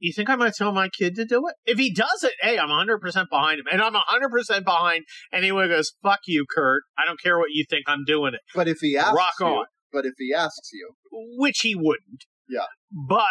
[0.00, 1.54] You think I'm going to tell my kid to do it?
[1.66, 5.04] If he does it, hey, I'm 100 percent behind him, and I'm 100 percent behind
[5.32, 6.84] anyone who goes, "Fuck you, Kurt.
[6.98, 7.84] I don't care what you think.
[7.86, 9.66] I'm doing it." But if he asks Rock you, on.
[9.92, 12.24] but if he asks you, Which he wouldn't.
[12.48, 12.66] Yeah.
[12.90, 13.24] But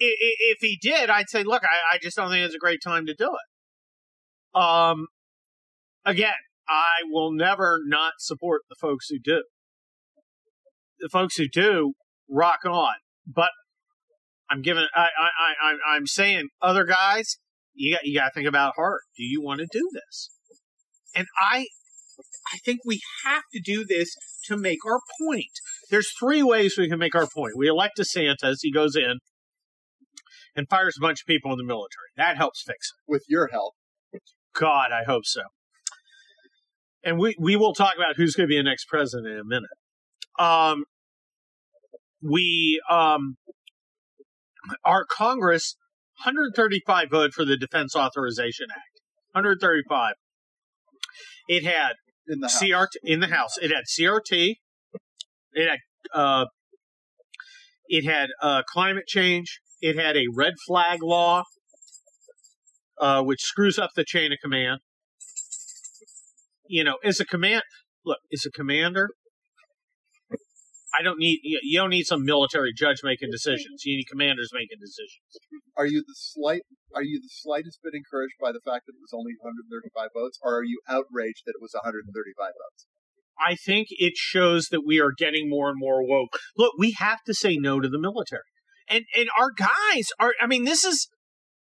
[0.00, 3.04] if he did, I'd say, "Look, I, I just don't think it's a great time
[3.06, 5.08] to do it." Um,
[6.06, 6.32] again,
[6.66, 9.42] I will never not support the folks who do.
[11.00, 11.92] The folks who do
[12.30, 12.94] rock on,
[13.26, 13.50] but
[14.54, 14.86] I'm giving.
[14.94, 15.04] I, I,
[15.66, 17.38] I, I'm- I'm saying, other guys,
[17.74, 19.00] you got, you got to think about hard.
[19.16, 20.30] Do you want to do this?
[21.16, 21.66] And I,
[22.52, 24.14] I think we have to do this
[24.46, 25.50] to make our point.
[25.90, 27.54] There's three ways we can make our point.
[27.56, 28.58] We elect DeSantis.
[28.60, 29.18] He goes in
[30.54, 32.10] and fires a bunch of people in the military.
[32.16, 33.10] That helps fix it.
[33.10, 33.74] with your help,
[34.54, 35.42] God, I hope so.
[37.02, 39.44] And we, we will talk about who's going to be the next president in a
[39.44, 39.70] minute.
[40.38, 40.84] Um,
[42.22, 43.36] we, um,
[44.84, 45.76] our Congress,
[46.24, 49.00] 135 voted for the Defense Authorization Act.
[49.32, 50.14] 135.
[51.48, 51.94] It had
[52.26, 52.62] in the house.
[52.62, 53.58] CRT in the House.
[53.58, 54.56] It had CRT.
[55.52, 55.78] It had
[56.14, 56.46] uh,
[57.86, 59.60] it had uh, climate change.
[59.80, 61.44] It had a red flag law,
[63.00, 64.80] uh, which screws up the chain of command.
[66.66, 67.62] You know, as a command,
[68.06, 69.10] look, as a commander,
[70.96, 73.84] I don't need you you don't need some military judge making decisions.
[73.84, 75.26] You need commanders making decisions.
[75.76, 76.62] Are you the slight?
[76.94, 80.38] Are you the slightest bit encouraged by the fact that it was only 135 votes,
[80.42, 82.86] or are you outraged that it was 135 votes?
[83.38, 86.38] I think it shows that we are getting more and more woke.
[86.56, 88.42] Look, we have to say no to the military,
[88.88, 90.34] and and our guys are.
[90.40, 91.08] I mean, this is.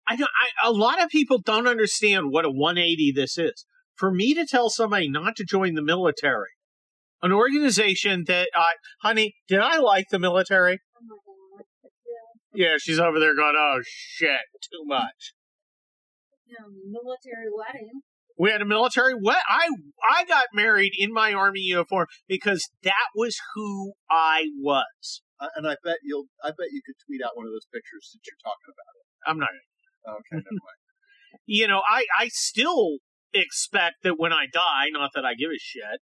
[0.06, 3.64] I know I, a lot of people don't understand what a 180 this is.
[3.96, 6.50] For me to tell somebody not to join the military,
[7.24, 10.78] an organization that, uh, honey, did I like the military?
[10.94, 11.64] Oh.
[12.54, 12.66] Yeah.
[12.66, 15.32] Yeah, she's over there going, oh shit, too much.
[16.46, 18.02] Yeah, military wedding.
[18.38, 19.38] We had a military wed.
[19.48, 19.68] I
[20.08, 25.22] I got married in my army uniform because that was who I was.
[25.40, 26.26] Uh, and I bet you'll.
[26.42, 29.38] I bet you could tweet out one of those pictures since you're talking about I'm
[29.38, 29.48] not.
[30.06, 30.60] Okay, never mind.
[31.46, 32.98] You know, I I still
[33.32, 36.00] expect that when I die, not that I give a shit,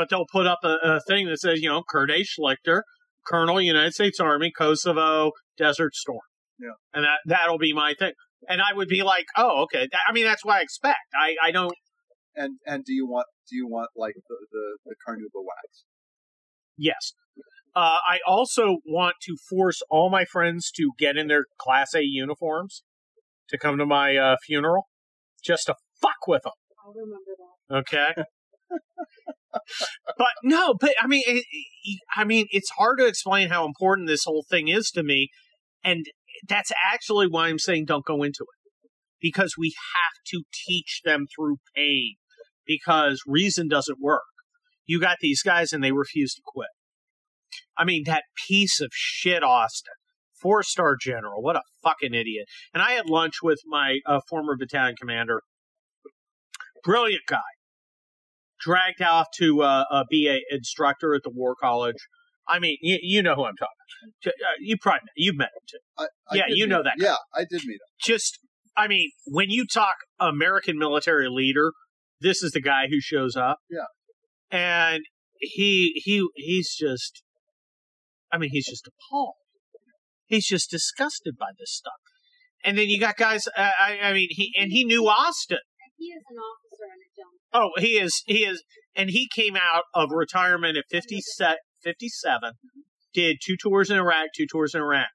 [0.00, 2.24] but they'll put up a, a thing that says, you know, Kurt A.
[2.24, 2.80] Schlichter,
[3.26, 6.22] Colonel, United States Army, Kosovo, Desert Storm.
[6.58, 6.70] Yeah.
[6.94, 8.12] And that that'll be my thing.
[8.48, 9.88] And I would be like, oh, okay.
[10.08, 11.00] I mean, that's what I expect.
[11.14, 11.74] I I don't.
[12.34, 15.84] And and do you want do you want like the the, the carnauba wax?
[16.78, 17.12] Yes.
[17.76, 22.00] Uh, I also want to force all my friends to get in their Class A
[22.02, 22.84] uniforms
[23.50, 24.88] to come to my uh, funeral,
[25.44, 26.52] just to fuck with them.
[26.86, 27.76] I'll remember that.
[27.76, 28.22] Okay.
[29.52, 31.44] but no, but I mean, it,
[32.14, 35.28] I mean, it's hard to explain how important this whole thing is to me,
[35.84, 36.06] and
[36.48, 38.60] that's actually why I'm saying don't go into it
[39.20, 42.14] because we have to teach them through pain
[42.66, 44.22] because reason doesn't work.
[44.86, 46.68] You got these guys and they refuse to quit.
[47.76, 49.92] I mean, that piece of shit, Austin,
[50.40, 52.46] four star general, what a fucking idiot.
[52.72, 55.42] And I had lunch with my uh, former battalion commander,
[56.82, 57.38] brilliant guy
[58.60, 61.96] dragged off to uh, uh, be a instructor at the War College.
[62.48, 63.74] I mean, you, you know who I'm talking
[64.24, 64.34] about.
[64.34, 65.78] Uh, you probably you've met him too.
[65.98, 67.06] I, I Yeah, you know that guy.
[67.06, 67.88] Yeah, I did meet him.
[68.02, 68.38] Just,
[68.76, 71.72] I mean, when you talk American military leader,
[72.20, 73.58] this is the guy who shows up.
[73.70, 73.84] Yeah.
[74.50, 75.04] and
[75.38, 77.22] he he he's just,
[78.32, 79.34] I mean, he's just appalled.
[80.26, 81.92] He's just disgusted by this stuff.
[82.64, 83.48] And then you got guys.
[83.48, 85.58] Uh, I, I mean, he and he knew Austin.
[86.00, 87.40] He is an officer and a gentleman.
[87.52, 88.22] Oh, he is.
[88.24, 88.64] He is.
[88.96, 92.52] And he came out of retirement at 50 se- 57.
[93.12, 95.08] did two tours in Iraq, two tours in Iraq,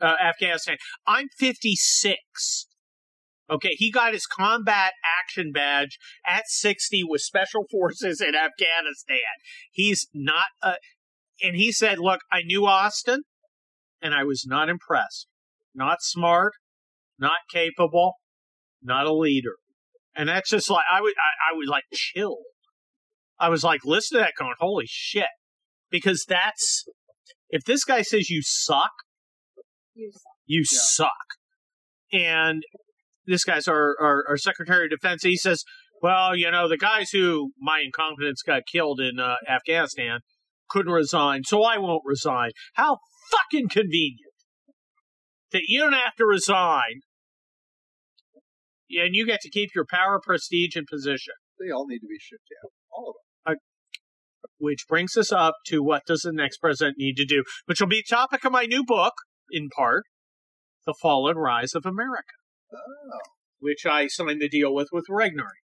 [0.00, 0.78] uh, Afghanistan.
[1.06, 2.66] I'm 56.
[3.48, 4.92] Okay, he got his combat
[5.22, 5.96] action badge
[6.26, 9.18] at 60 with special forces in Afghanistan.
[9.70, 10.74] He's not, uh,
[11.40, 13.22] and he said, look, I knew Austin
[14.02, 15.28] and I was not impressed.
[15.72, 16.54] Not smart,
[17.16, 18.14] not capable,
[18.82, 19.56] not a leader.
[20.16, 22.38] And that's just like, I would, I, I was like chill.
[23.38, 25.26] I was like, listen to that going, holy shit.
[25.90, 26.84] Because that's,
[27.48, 28.90] if this guy says you suck,
[29.94, 30.22] You suck.
[30.46, 30.78] you Yeah.
[30.80, 31.10] suck.
[32.12, 32.62] And
[33.26, 35.22] this guy's our, our, our Secretary of Defense.
[35.22, 35.62] He says,
[36.02, 40.20] well, you know, the guys who my incompetence got killed in uh, Afghanistan
[40.68, 42.50] couldn't resign, so I won't resign.
[42.74, 42.98] How
[43.30, 44.32] fucking convenient
[45.52, 47.00] that you don't have to resign
[48.90, 51.34] and you get to keep your power, prestige, and position.
[51.58, 52.70] They all need to be shipped out.
[52.90, 53.54] All of them.
[53.54, 57.80] Uh, which brings us up to what does the next president need to do, which
[57.80, 59.14] will be topic of my new book,
[59.50, 60.04] in part,
[60.86, 62.34] The Fall and Rise of America.
[62.72, 63.18] Oh.
[63.58, 65.60] which I signed the deal with with Regnery.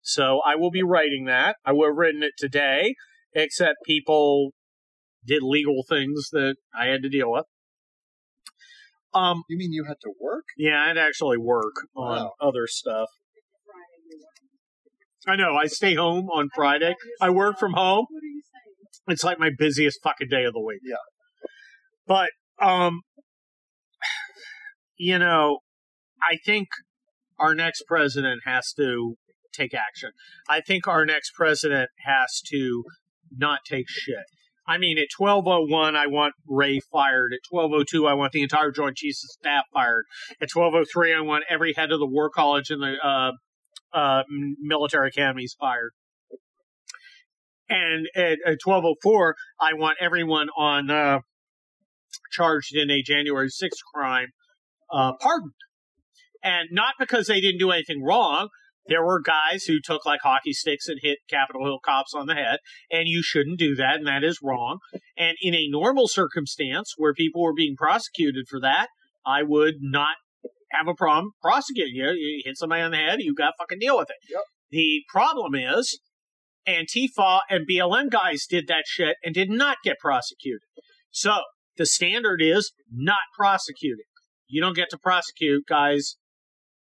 [0.00, 1.56] So I will be writing that.
[1.64, 2.94] I would have written it today,
[3.34, 4.52] except people
[5.26, 7.46] did legal things that I had to deal with.
[9.14, 10.44] Um, You mean you had to work?
[10.56, 12.32] yeah, I'd actually work on Wow.
[12.40, 13.08] other stuff.
[13.64, 15.32] Friday, you work.
[15.32, 15.56] I know.
[15.56, 16.94] I stay home on Friday.
[17.20, 18.06] I work from home.
[18.10, 18.74] What are you saying?
[19.08, 20.80] It's like my busiest fucking day of the week.
[20.84, 20.96] Yeah.
[22.06, 23.00] But um
[24.96, 25.58] you know,
[26.22, 26.68] I think
[27.38, 29.16] our next president has to
[29.52, 30.10] take action.
[30.48, 32.84] I think our next president has to
[33.36, 34.24] not take shit.
[34.66, 37.32] I mean, at 1201, I want Wray fired.
[37.34, 40.06] At 1202, I want the entire Joint Chiefs of Staff fired.
[40.40, 43.32] At 1203, I want every head of the War College and the uh,
[43.96, 44.22] uh,
[44.60, 45.92] military academies fired.
[47.68, 51.20] And at, at 1204, I want everyone on uh,
[52.32, 54.28] charged in a January 6th crime
[54.90, 55.52] uh, pardoned.
[56.42, 58.48] And not because they didn't do anything wrong.
[58.86, 62.34] There were guys who took like hockey sticks and hit Capitol Hill cops on the
[62.34, 62.58] head,
[62.90, 64.78] and you shouldn't do that, and that is wrong.
[65.16, 68.88] And in a normal circumstance where people were being prosecuted for that,
[69.24, 70.16] I would not
[70.70, 72.10] have a problem prosecuting you.
[72.10, 74.16] You hit somebody on the head, you got to fucking deal with it.
[74.30, 74.42] Yep.
[74.70, 76.00] The problem is
[76.68, 80.60] Antifa and BLM guys did that shit and did not get prosecuted.
[81.10, 81.36] So
[81.76, 84.06] the standard is not prosecuting.
[84.48, 86.16] You don't get to prosecute guys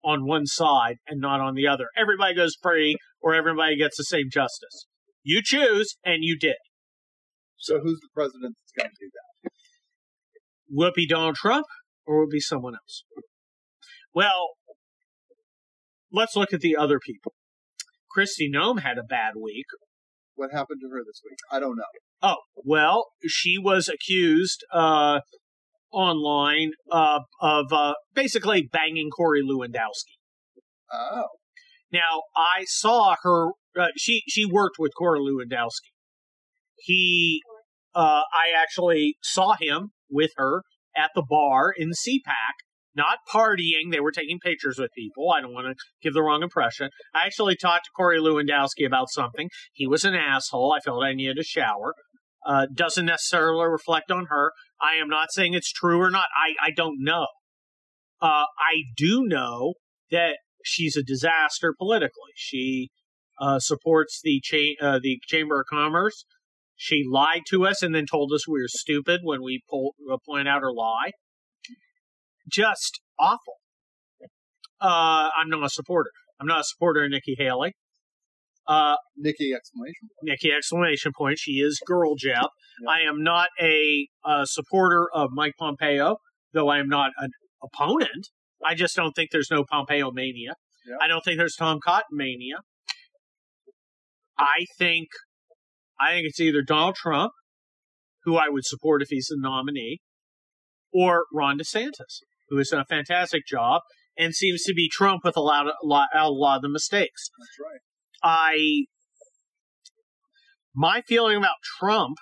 [0.04, 1.88] on one side and not on the other.
[1.98, 4.88] Everybody goes free or everybody gets the same justice.
[5.24, 6.56] You choose, and you did.
[7.58, 9.52] So who's the president that's going to do that?
[10.72, 11.66] Will it be Donald Trump
[12.06, 13.04] or will it be someone else?
[14.14, 14.50] Well,
[16.12, 17.34] let's look at the other people.
[18.16, 19.66] Kristi Noem had a bad week.
[20.36, 21.38] What happened to her this week?
[21.52, 21.84] I don't know.
[22.22, 25.20] Oh, well, she was accused uh,
[25.92, 30.18] online uh, of uh, basically banging Corey Lewandowski.
[30.92, 31.28] Oh.
[31.92, 33.50] Now, I saw her.
[33.78, 35.92] Uh, she she worked with Corey Lewandowski.
[36.78, 37.42] He,
[37.94, 40.64] uh, I actually saw him with her
[40.96, 42.54] at the bar in CPAC,
[42.96, 43.92] not partying.
[43.92, 45.32] They were taking pictures with people.
[45.32, 46.90] I don't want to give the wrong impression.
[47.14, 49.50] I actually talked to Corey Lewandowski about something.
[49.74, 50.74] He was an asshole.
[50.74, 51.96] I felt I needed a shower.
[52.46, 54.54] Uh, doesn't necessarily reflect on her.
[54.82, 56.28] I am not saying it's true or not.
[56.36, 57.28] I, I don't know.
[58.22, 59.74] Uh, I do know
[60.12, 62.32] that she's a disaster politically.
[62.36, 62.90] She
[63.40, 66.26] uh, supports the cha- uh, the Chamber of Commerce.
[66.76, 70.18] She lied to us and then told us we were stupid when we pull, uh,
[70.26, 71.12] point out her lie.
[72.50, 73.56] Just awful.
[74.82, 76.12] Uh, I'm not a supporter.
[76.40, 77.74] I'm not a supporter of Nikki Haley.
[78.70, 80.30] Uh, Nikki exclamation point.
[80.30, 81.40] Nikki exclamation point.
[81.40, 82.36] She is girl Jeb.
[82.84, 82.90] Yeah.
[82.90, 86.18] I am not a, uh supporter of Mike Pompeo,
[86.54, 87.32] though I am not an
[87.64, 88.28] opponent.
[88.64, 90.54] I just don't think there's no Pompeo mania.
[90.88, 90.98] Yeah.
[91.02, 92.58] I don't think there's Tom Cotton mania.
[94.38, 95.08] I think,
[96.00, 97.32] I think it's either Donald Trump,
[98.24, 100.00] who I would support if he's the nominee,
[100.94, 103.82] or Ron DeSantis, who has done a fantastic job
[104.18, 106.70] and seems to be Trump with a lot of, a lot, a lot of the
[106.70, 107.30] mistakes.
[107.40, 107.80] That's right.
[108.24, 108.86] I
[110.76, 112.18] my feeling about Trump,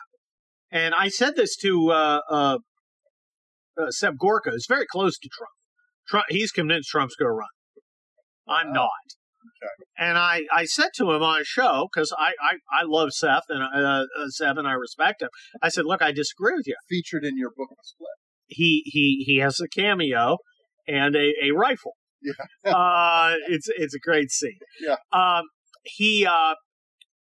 [0.71, 2.57] and I said this to uh, uh,
[3.79, 5.51] uh, Seb Gorka, is very close to Trump.
[6.07, 7.47] Trump, he's convinced Trump's going to run.
[8.47, 8.73] I'm Wow.
[8.73, 8.89] not.
[9.63, 9.86] Okay.
[9.97, 13.43] And I, I said to him on a show because I, I, I love Seth
[13.49, 15.29] and uh, uh, Seb and I respect him.
[15.62, 16.75] I said, look, I disagree with you.
[16.89, 18.07] Featured in your book, Split.
[18.47, 20.38] He he he has a cameo
[20.88, 21.93] and a, a rifle.
[22.21, 22.71] Yeah.
[22.73, 24.57] uh, it's it's a great scene.
[24.81, 24.95] Yeah.
[25.12, 25.43] Um,
[25.95, 26.56] he uh,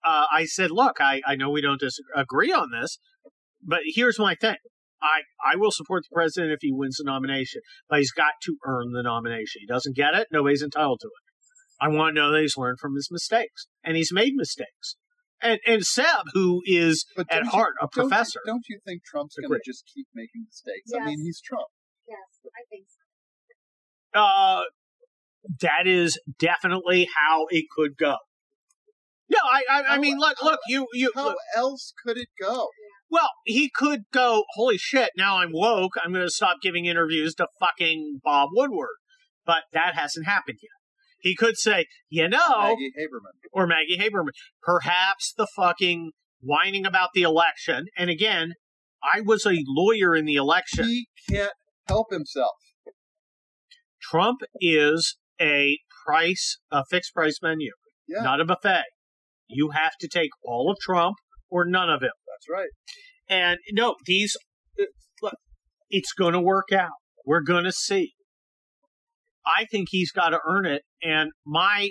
[0.03, 2.99] uh, I said, look, I, I know we don't disagree on this,
[3.63, 4.57] but here's my thing.
[5.01, 5.21] I,
[5.53, 8.91] I will support the president if he wins the nomination, but he's got to earn
[8.93, 9.61] the nomination.
[9.61, 11.83] He doesn't get it, nobody's entitled to it.
[11.83, 14.95] I want to know that he's learned from his mistakes, and he's made mistakes.
[15.41, 19.03] And and Seb, who is at you- heart a don't you- professor, Don't you, think
[19.03, 20.91] Trump's going to just keep making mistakes?
[20.95, 21.67] I mean, he's Trump.
[22.07, 24.19] Yes, I think so.
[24.19, 24.63] uh,
[25.61, 28.15] that is definitely how it could go.
[29.29, 31.11] No, I I, I mean, look, look, you you.
[31.15, 32.67] How look, else could it go?
[33.09, 34.43] well, he could go.
[34.55, 35.11] Holy shit!
[35.17, 35.93] Now I'm woke.
[36.03, 38.97] I'm going to stop giving interviews to fucking Bob Woodward.
[39.45, 40.69] But that hasn't happened yet.
[41.19, 43.33] He could say, you know, Maggie Haberman.
[43.51, 44.31] or Maggie Haberman.
[44.61, 46.11] Perhaps the fucking
[46.41, 47.85] whining about the election.
[47.97, 48.53] And again,
[49.03, 50.85] I was a lawyer in the election.
[50.85, 51.53] He can't
[51.87, 52.53] help himself.
[54.01, 57.71] Trump is a price, a fixed price menu,
[58.07, 58.83] Yeah, not a buffet.
[59.47, 61.15] You have to take all of Trump
[61.49, 62.11] or none of him.
[62.27, 62.69] that's right.
[63.27, 64.35] And no, these,
[64.79, 64.85] uh,
[65.21, 65.35] look,
[65.89, 66.91] it's going to work out.
[67.25, 68.13] We're going to see.
[69.45, 70.81] I think he's got to earn it.
[71.03, 71.89] And my,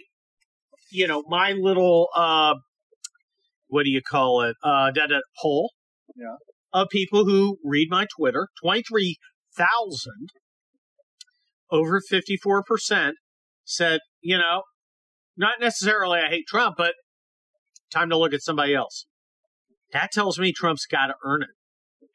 [0.91, 2.55] you know, my little, uh,
[3.69, 4.57] what do you call it?
[4.63, 5.73] Uh, that that poll.
[6.17, 6.37] Yeah.
[6.73, 10.29] Of people who read my Twitter, 23,000,
[11.71, 13.13] over 54%
[13.65, 14.63] said, you know,
[15.37, 16.95] not necessarily I hate Trump, but
[17.95, 19.07] time to look at somebody else.
[19.93, 21.49] That tells me Trump's got to earn it.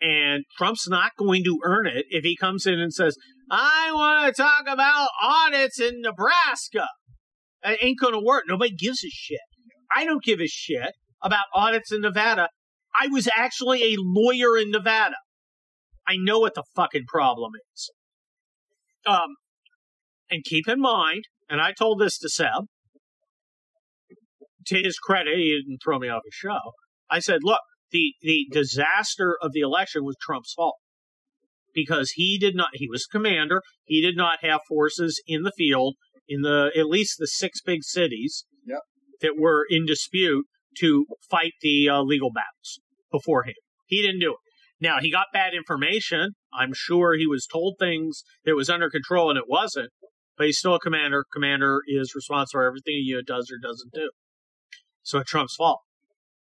[0.02, 3.18] And Trump's not going to earn it if he comes in and says,
[3.52, 6.88] I want to talk about audits in Nebraska.
[7.64, 8.44] It ain't going to work.
[8.48, 9.40] Nobody gives a shit.
[9.96, 12.50] I don't give a shit about audits in Nevada.
[13.00, 15.16] I was actually a lawyer in Nevada.
[16.08, 17.92] I know what the fucking problem is.
[19.06, 19.36] Um,
[20.30, 22.68] and keep in mind, and I told this to Seb,
[24.70, 26.74] to his credit, he didn't throw me off his show.
[27.10, 30.78] I said, look, the, the disaster of the election was Trump's fault
[31.74, 33.62] because he did not, he was commander.
[33.86, 35.96] He did not have forces in the field
[36.28, 38.80] in the, at least the six big cities Yep.
[39.22, 40.46] that were in dispute
[40.80, 42.80] to fight the uh, legal battles
[43.12, 43.56] beforehand.
[43.88, 44.38] He didn't do it.
[44.82, 46.32] Now, he got bad information.
[46.54, 49.90] I'm sure he was told things that was under control and it wasn't,
[50.38, 51.26] but he's still a commander.
[51.34, 54.12] Commander is responsible for everything a unit does or doesn't do.
[55.04, 55.80] So it's Trump's fault.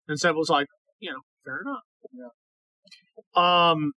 [0.08, 0.68] And Seb was like,
[1.00, 1.84] you know, fair enough.
[2.14, 2.30] Yeah.
[3.36, 3.92] Um,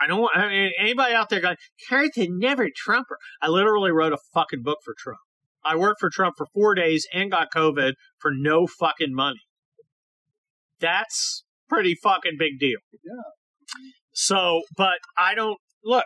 [0.00, 1.56] I don't want I mean, anybody out there going,
[1.90, 3.18] a never Trumper.
[3.40, 5.20] I literally wrote a fucking book for Trump.
[5.64, 9.40] I worked for Trump for four days and got COVID for no fucking money.
[10.78, 12.78] That's pretty fucking big deal.
[13.02, 13.22] Yeah.
[14.12, 16.04] So, but I don't look.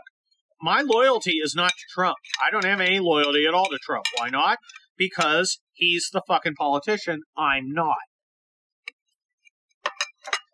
[0.60, 2.16] My loyalty is not to Trump.
[2.44, 4.04] I don't have any loyalty at all to Trump.
[4.16, 4.58] Why not?
[4.96, 7.22] Because he's the fucking politician.
[7.36, 7.96] I'm not.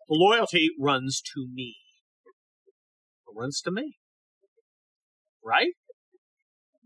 [0.07, 1.75] The loyalty runs to me.
[3.27, 3.97] It runs to me.
[5.43, 5.73] Right?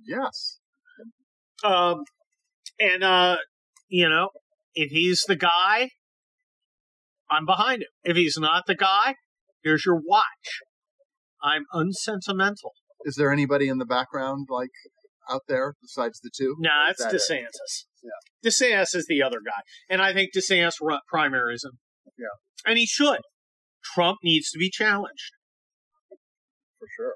[0.03, 0.59] Yes.
[1.63, 2.03] Um,
[2.79, 3.37] and uh,
[3.89, 4.29] you know,
[4.73, 5.89] if he's the guy,
[7.29, 7.89] I'm behind him.
[8.03, 9.15] If he's not the guy,
[9.63, 10.61] here's your watch.
[11.43, 12.71] I'm unsentimental.
[13.05, 14.71] Is there anybody in the background, like
[15.29, 16.55] out there, besides the two?
[16.59, 17.88] Nah, it's is that it?
[18.03, 18.09] DeSantis.
[18.43, 18.49] Yeah.
[18.49, 19.61] DeSantis is the other guy.
[19.89, 21.79] And I think DeSantis run primaries him.
[22.17, 22.25] Yeah.
[22.65, 23.19] And he should.
[23.83, 25.31] Trump needs to be challenged.
[26.79, 27.13] For sure.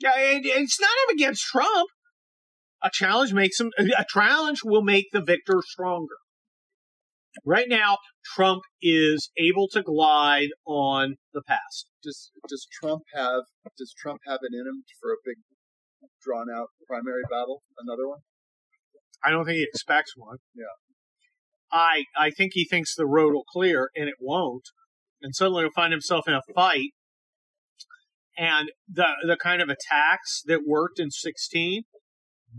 [0.00, 1.88] Yeah, and it's not him against Trump.
[2.82, 3.72] A challenge makes him.
[3.78, 6.14] A challenge will make the victor stronger.
[7.44, 11.88] Right now, Trump is able to glide on the past.
[12.02, 13.42] Does does Trump have
[13.76, 15.36] does Trump have it in him for a big
[16.22, 17.62] drawn out primary battle?
[17.78, 18.20] Another one?
[19.24, 20.38] I don't think he expects one.
[20.54, 20.64] Yeah.
[21.70, 24.64] I I think he thinks the road will clear, and it won't.
[25.20, 26.90] And suddenly he'll find himself in a fight.
[28.36, 31.82] And the the kind of attacks that worked in 16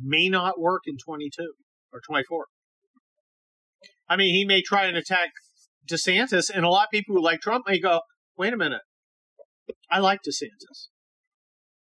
[0.01, 1.53] may not work in 22
[1.91, 2.45] or 24.
[4.07, 5.29] I mean, he may try and attack
[5.89, 8.01] DeSantis, and a lot of people who like Trump may go,
[8.37, 8.81] "Wait a minute,
[9.89, 10.89] I like DeSantis.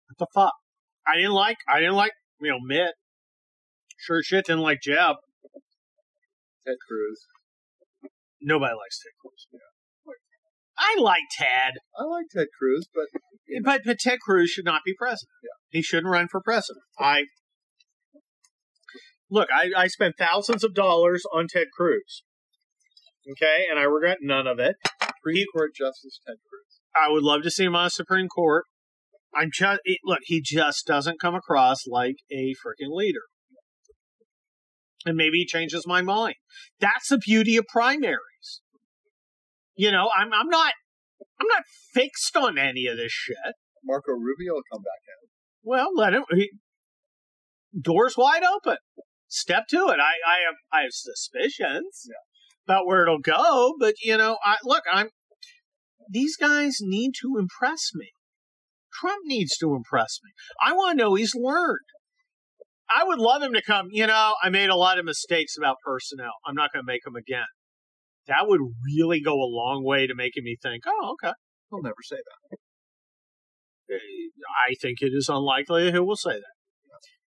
[0.07, 0.53] What the fuck?
[1.05, 2.93] I didn't like, I didn't like, you know, Mitt.
[3.97, 5.15] Sure shit didn't like Jeb.
[6.65, 7.25] Ted Cruz.
[8.41, 9.47] Nobody likes Ted Cruz.
[9.51, 9.59] Yeah.
[10.77, 13.07] I like Ted, I like Ted Cruz, but
[13.63, 15.31] but, but Ted Cruz should not be president.
[15.43, 15.49] Yeah.
[15.69, 16.83] He shouldn't run for president.
[16.99, 17.23] I
[19.31, 19.49] look.
[19.51, 22.23] I, I spent thousands of dollars on Ted Cruz.
[23.29, 24.75] Okay, and I regret none of it.
[25.01, 26.79] Supreme Court Justice Ted Cruz.
[26.95, 28.65] I would love to see him on the Supreme Court.
[29.35, 30.19] I'm just it, look.
[30.23, 33.23] He just doesn't come across like a freaking leader.
[35.07, 36.35] And maybe he changes my mind.
[36.81, 38.61] That's the beauty of primaries.
[39.75, 40.73] You know, I'm I'm not
[41.39, 43.37] I'm not fixed on any of this shit.
[43.85, 45.29] Marco Rubio will come back in.
[45.63, 46.23] Well, let him.
[46.31, 46.49] He,
[47.79, 48.77] doors wide open.
[49.29, 49.99] Step to it.
[49.99, 52.15] I, I have I have suspicions Yeah.
[52.67, 54.83] about where it'll go, but you know, I look.
[54.91, 55.09] I'm.
[56.09, 58.11] These guys need to impress me.
[58.93, 60.31] Trump needs to impress me.
[60.61, 61.85] I want to know he's learned.
[62.89, 63.87] I would love him to come.
[63.91, 66.31] You know, I made a lot of mistakes about personnel.
[66.45, 67.45] I'm not going to make them again.
[68.27, 71.33] That would really go a long way to making me think, oh, okay.
[71.69, 72.57] He'll never say that.
[73.93, 73.97] Eh,
[74.69, 76.53] I think it is unlikely that he will say that.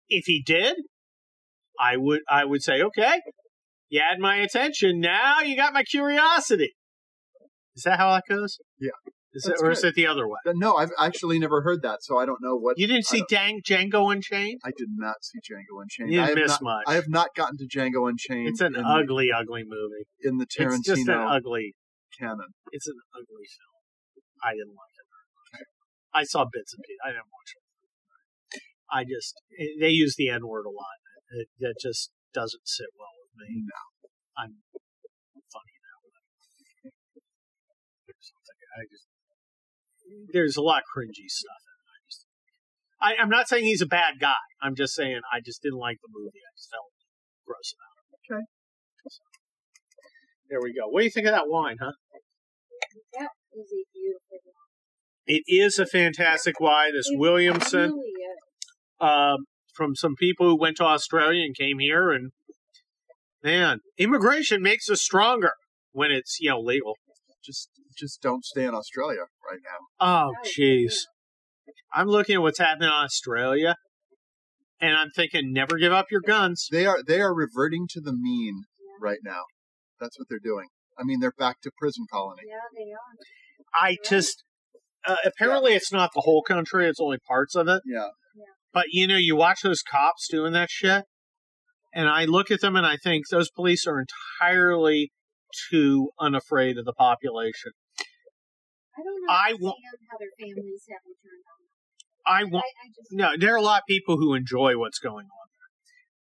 [0.08, 0.76] If he did,
[1.80, 3.22] I would I would say, okay,
[3.90, 5.00] you had my attention.
[5.00, 6.74] Now you got my curiosity.
[7.76, 8.58] Is that how that goes?
[8.80, 8.90] Yeah.
[9.34, 10.40] Is it, or is it the other way?
[10.46, 12.78] No, I've actually never heard that, so I don't know what.
[12.78, 14.60] You didn't see Dang Django Unchained?
[14.66, 16.12] I did not see Django Unchained.
[16.12, 16.84] You I didn't have miss not, much.
[16.88, 18.50] I have not gotten to Django Unchained.
[18.50, 20.04] It's an ugly, ugly movie.
[20.22, 21.76] in the Tarantino It's just an ugly.
[22.20, 22.52] canon.
[22.74, 23.80] It's an ugly film.
[24.44, 25.68] I didn't like it very much.
[26.14, 27.00] I saw bits and pieces.
[27.06, 27.64] I didn't watch it.
[28.92, 31.00] I just eh, they use the N word a lot.
[31.32, 33.64] It, that just doesn't sit well with me.
[33.64, 33.80] No.
[34.36, 34.60] I'm
[35.48, 36.92] funny that way.
[38.76, 39.08] I just
[40.34, 41.62] there's a lot of cringy stuff.
[41.66, 41.88] In it.
[41.90, 42.26] I just
[43.02, 44.34] I, I'm not saying he's a bad guy.
[44.62, 46.40] I'm just saying I just didn't like the movie.
[46.40, 46.92] I just felt
[47.46, 48.34] gross about it.
[48.36, 48.46] Okay.
[50.50, 50.88] There we go.
[50.88, 51.92] What do you think of that wine, huh?
[53.18, 54.54] That is a beautiful wine.
[55.26, 56.92] It is a fantastic wine.
[56.94, 58.38] This It Williamson Really is.
[59.00, 62.32] um, from some people who went to Australia and came here, and
[63.44, 65.54] man, immigration makes us stronger
[65.94, 66.96] when it's you know legal.
[67.44, 70.06] Just, just don't stay in Australia right now.
[70.06, 70.94] Oh, jeez.
[71.94, 73.76] I'm looking at what's happening in Australia,
[74.80, 76.68] and I'm thinking, never give up your guns.
[76.72, 78.64] They are, they are reverting to the mean
[79.02, 79.44] right now.
[80.00, 80.68] That's what they're doing.
[81.00, 82.44] I mean, they're back to prison colony.
[82.48, 83.88] Yeah, they are.
[83.88, 84.44] I just
[85.06, 87.82] uh, apparently it's not the whole country; it's only parts of it.
[87.86, 88.08] Yeah.
[88.74, 91.04] But you know, you watch those cops doing that shit,
[91.94, 94.04] and I look at them and I think those police are
[94.40, 95.12] entirely
[95.70, 97.72] too unafraid of the population.
[98.98, 99.74] I don't I understand wa-
[100.12, 101.60] how their families haven't turned on.
[102.26, 102.52] I them.
[102.52, 103.30] want I, I just no.
[103.40, 105.48] There are a lot of people who enjoy what's going on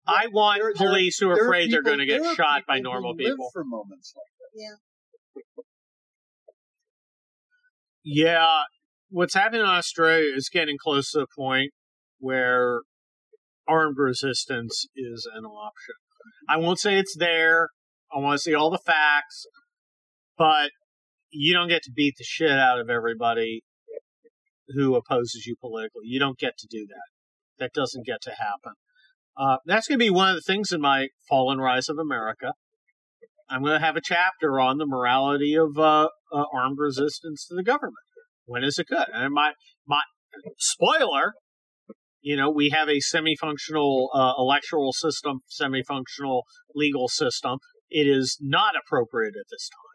[0.07, 0.15] there.
[0.21, 2.35] I want There- there- police who are there afraid they're going to get there are
[2.35, 3.49] shot by people who normal live people.
[3.53, 4.61] for moments like this.
[4.63, 4.75] Yeah.
[8.03, 8.63] Yeah,
[9.09, 11.71] what's happening in Australia is getting close to the point
[12.19, 12.81] where
[13.67, 15.95] armed resistance is an option.
[16.49, 17.69] I won't say it's there.
[18.13, 19.45] I want to see all the facts,
[20.37, 20.71] but
[21.31, 23.61] you don't get to beat the shit out of everybody
[24.69, 26.03] who opposes you politically.
[26.05, 27.59] You don't get to do that.
[27.59, 28.73] That doesn't get to happen.
[29.37, 31.97] Uh, that's going to be one of the things in my Fall and Rise of
[31.97, 32.53] America.
[33.49, 37.55] I'm going to have a chapter on the morality of uh, uh, armed resistance to
[37.55, 37.95] the government.
[38.45, 39.07] When is it good?
[39.13, 39.53] And my
[39.87, 40.01] my
[40.57, 41.33] spoiler,
[42.21, 46.43] you know, we have a semi-functional uh, electoral system, semi-functional
[46.75, 47.59] legal system.
[47.89, 49.89] It is not appropriate at this time.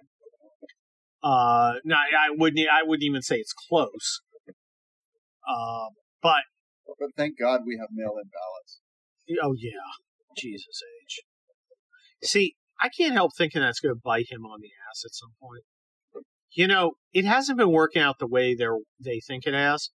[1.22, 2.66] Uh, no, I wouldn't.
[2.68, 4.20] I wouldn't even say it's close.
[5.49, 5.88] Uh,
[6.22, 6.42] but
[6.99, 8.80] But thank God we have mail-in ballots.
[9.42, 9.70] oh yeah,
[10.36, 11.22] Jesus age.
[12.22, 15.32] See, I can't help thinking that's going to bite him on the ass at some
[15.40, 15.64] point.
[16.53, 18.66] You know, it hasn't been working out the way they
[19.01, 19.90] they think it has.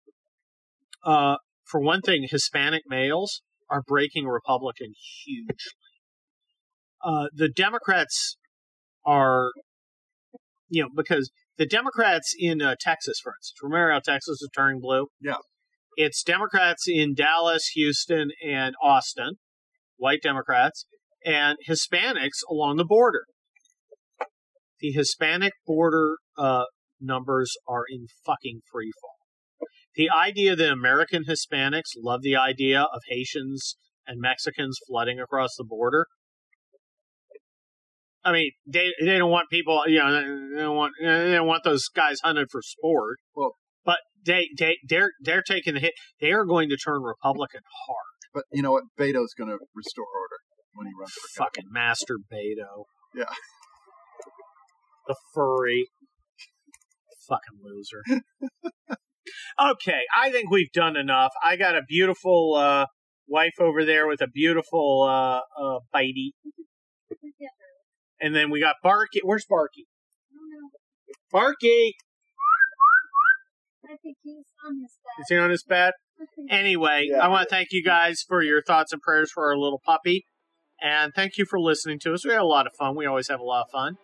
[1.04, 1.36] Uh,
[1.66, 4.94] for one thing, Hispanic males are breaking Republican
[5.26, 5.56] hugely.
[7.04, 8.38] Uh, the Democrats
[9.06, 9.52] are,
[10.70, 14.80] you know, because the Democrats in uh, Texas, for instance, remember how Texas is turning
[14.82, 15.08] blue?
[15.22, 15.38] Yeah.
[15.96, 19.34] It's Democrats in Dallas, Houston, and Austin,
[19.98, 20.86] white Democrats,
[21.26, 23.26] and Hispanics along the border.
[24.80, 26.66] The Hispanic border uh,
[27.02, 29.16] numbers are in fucking free fall.
[29.96, 35.66] The idea that American Hispanics love the idea of Haitians and Mexicans flooding across the
[35.68, 36.06] border.
[38.28, 41.64] I mean, they they don't want people, you know, they don't want they don't want
[41.64, 43.18] those guys hunted for sport.
[43.36, 43.56] Well-
[43.86, 45.94] but they they they're they're taking the hit.
[46.20, 48.18] They are going to turn Republican hard.
[48.34, 48.84] But you know what?
[49.00, 50.36] Beto's going to restore order
[50.74, 51.50] when he runs for governor.
[51.50, 52.84] Fucking Master Beto.
[53.16, 53.34] Yeah.
[55.08, 55.88] The furry.
[57.30, 58.04] Fucking loser.
[59.72, 61.32] okay, I think we've done enough.
[61.42, 62.88] I got a beautiful uh,
[63.26, 66.32] wife over there with a beautiful uh, uh, bitey.
[67.10, 67.57] Look at her.
[68.20, 69.20] And then we got Barky.
[69.24, 69.86] Where's Barky?
[70.32, 70.70] I don't know.
[71.32, 71.96] Barky!
[73.86, 75.22] I think he's on his back.
[75.22, 75.94] Is he on his bed?
[76.50, 77.20] Anyway, Yeah.
[77.20, 80.26] I want to thank you guys for your thoughts and prayers for our little puppy.
[80.82, 82.26] And thank you for listening to us.
[82.26, 82.96] We had a lot of fun.
[82.96, 83.98] We always have a lot of fun.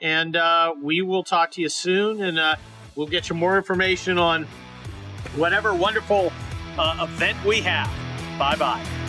[0.00, 2.22] And uh, we will talk to you soon.
[2.22, 2.56] And uh,
[2.94, 4.46] We'll get you more information on
[5.36, 6.32] whatever wonderful
[6.78, 7.90] uh, event we have.
[8.38, 9.01] Bye bye.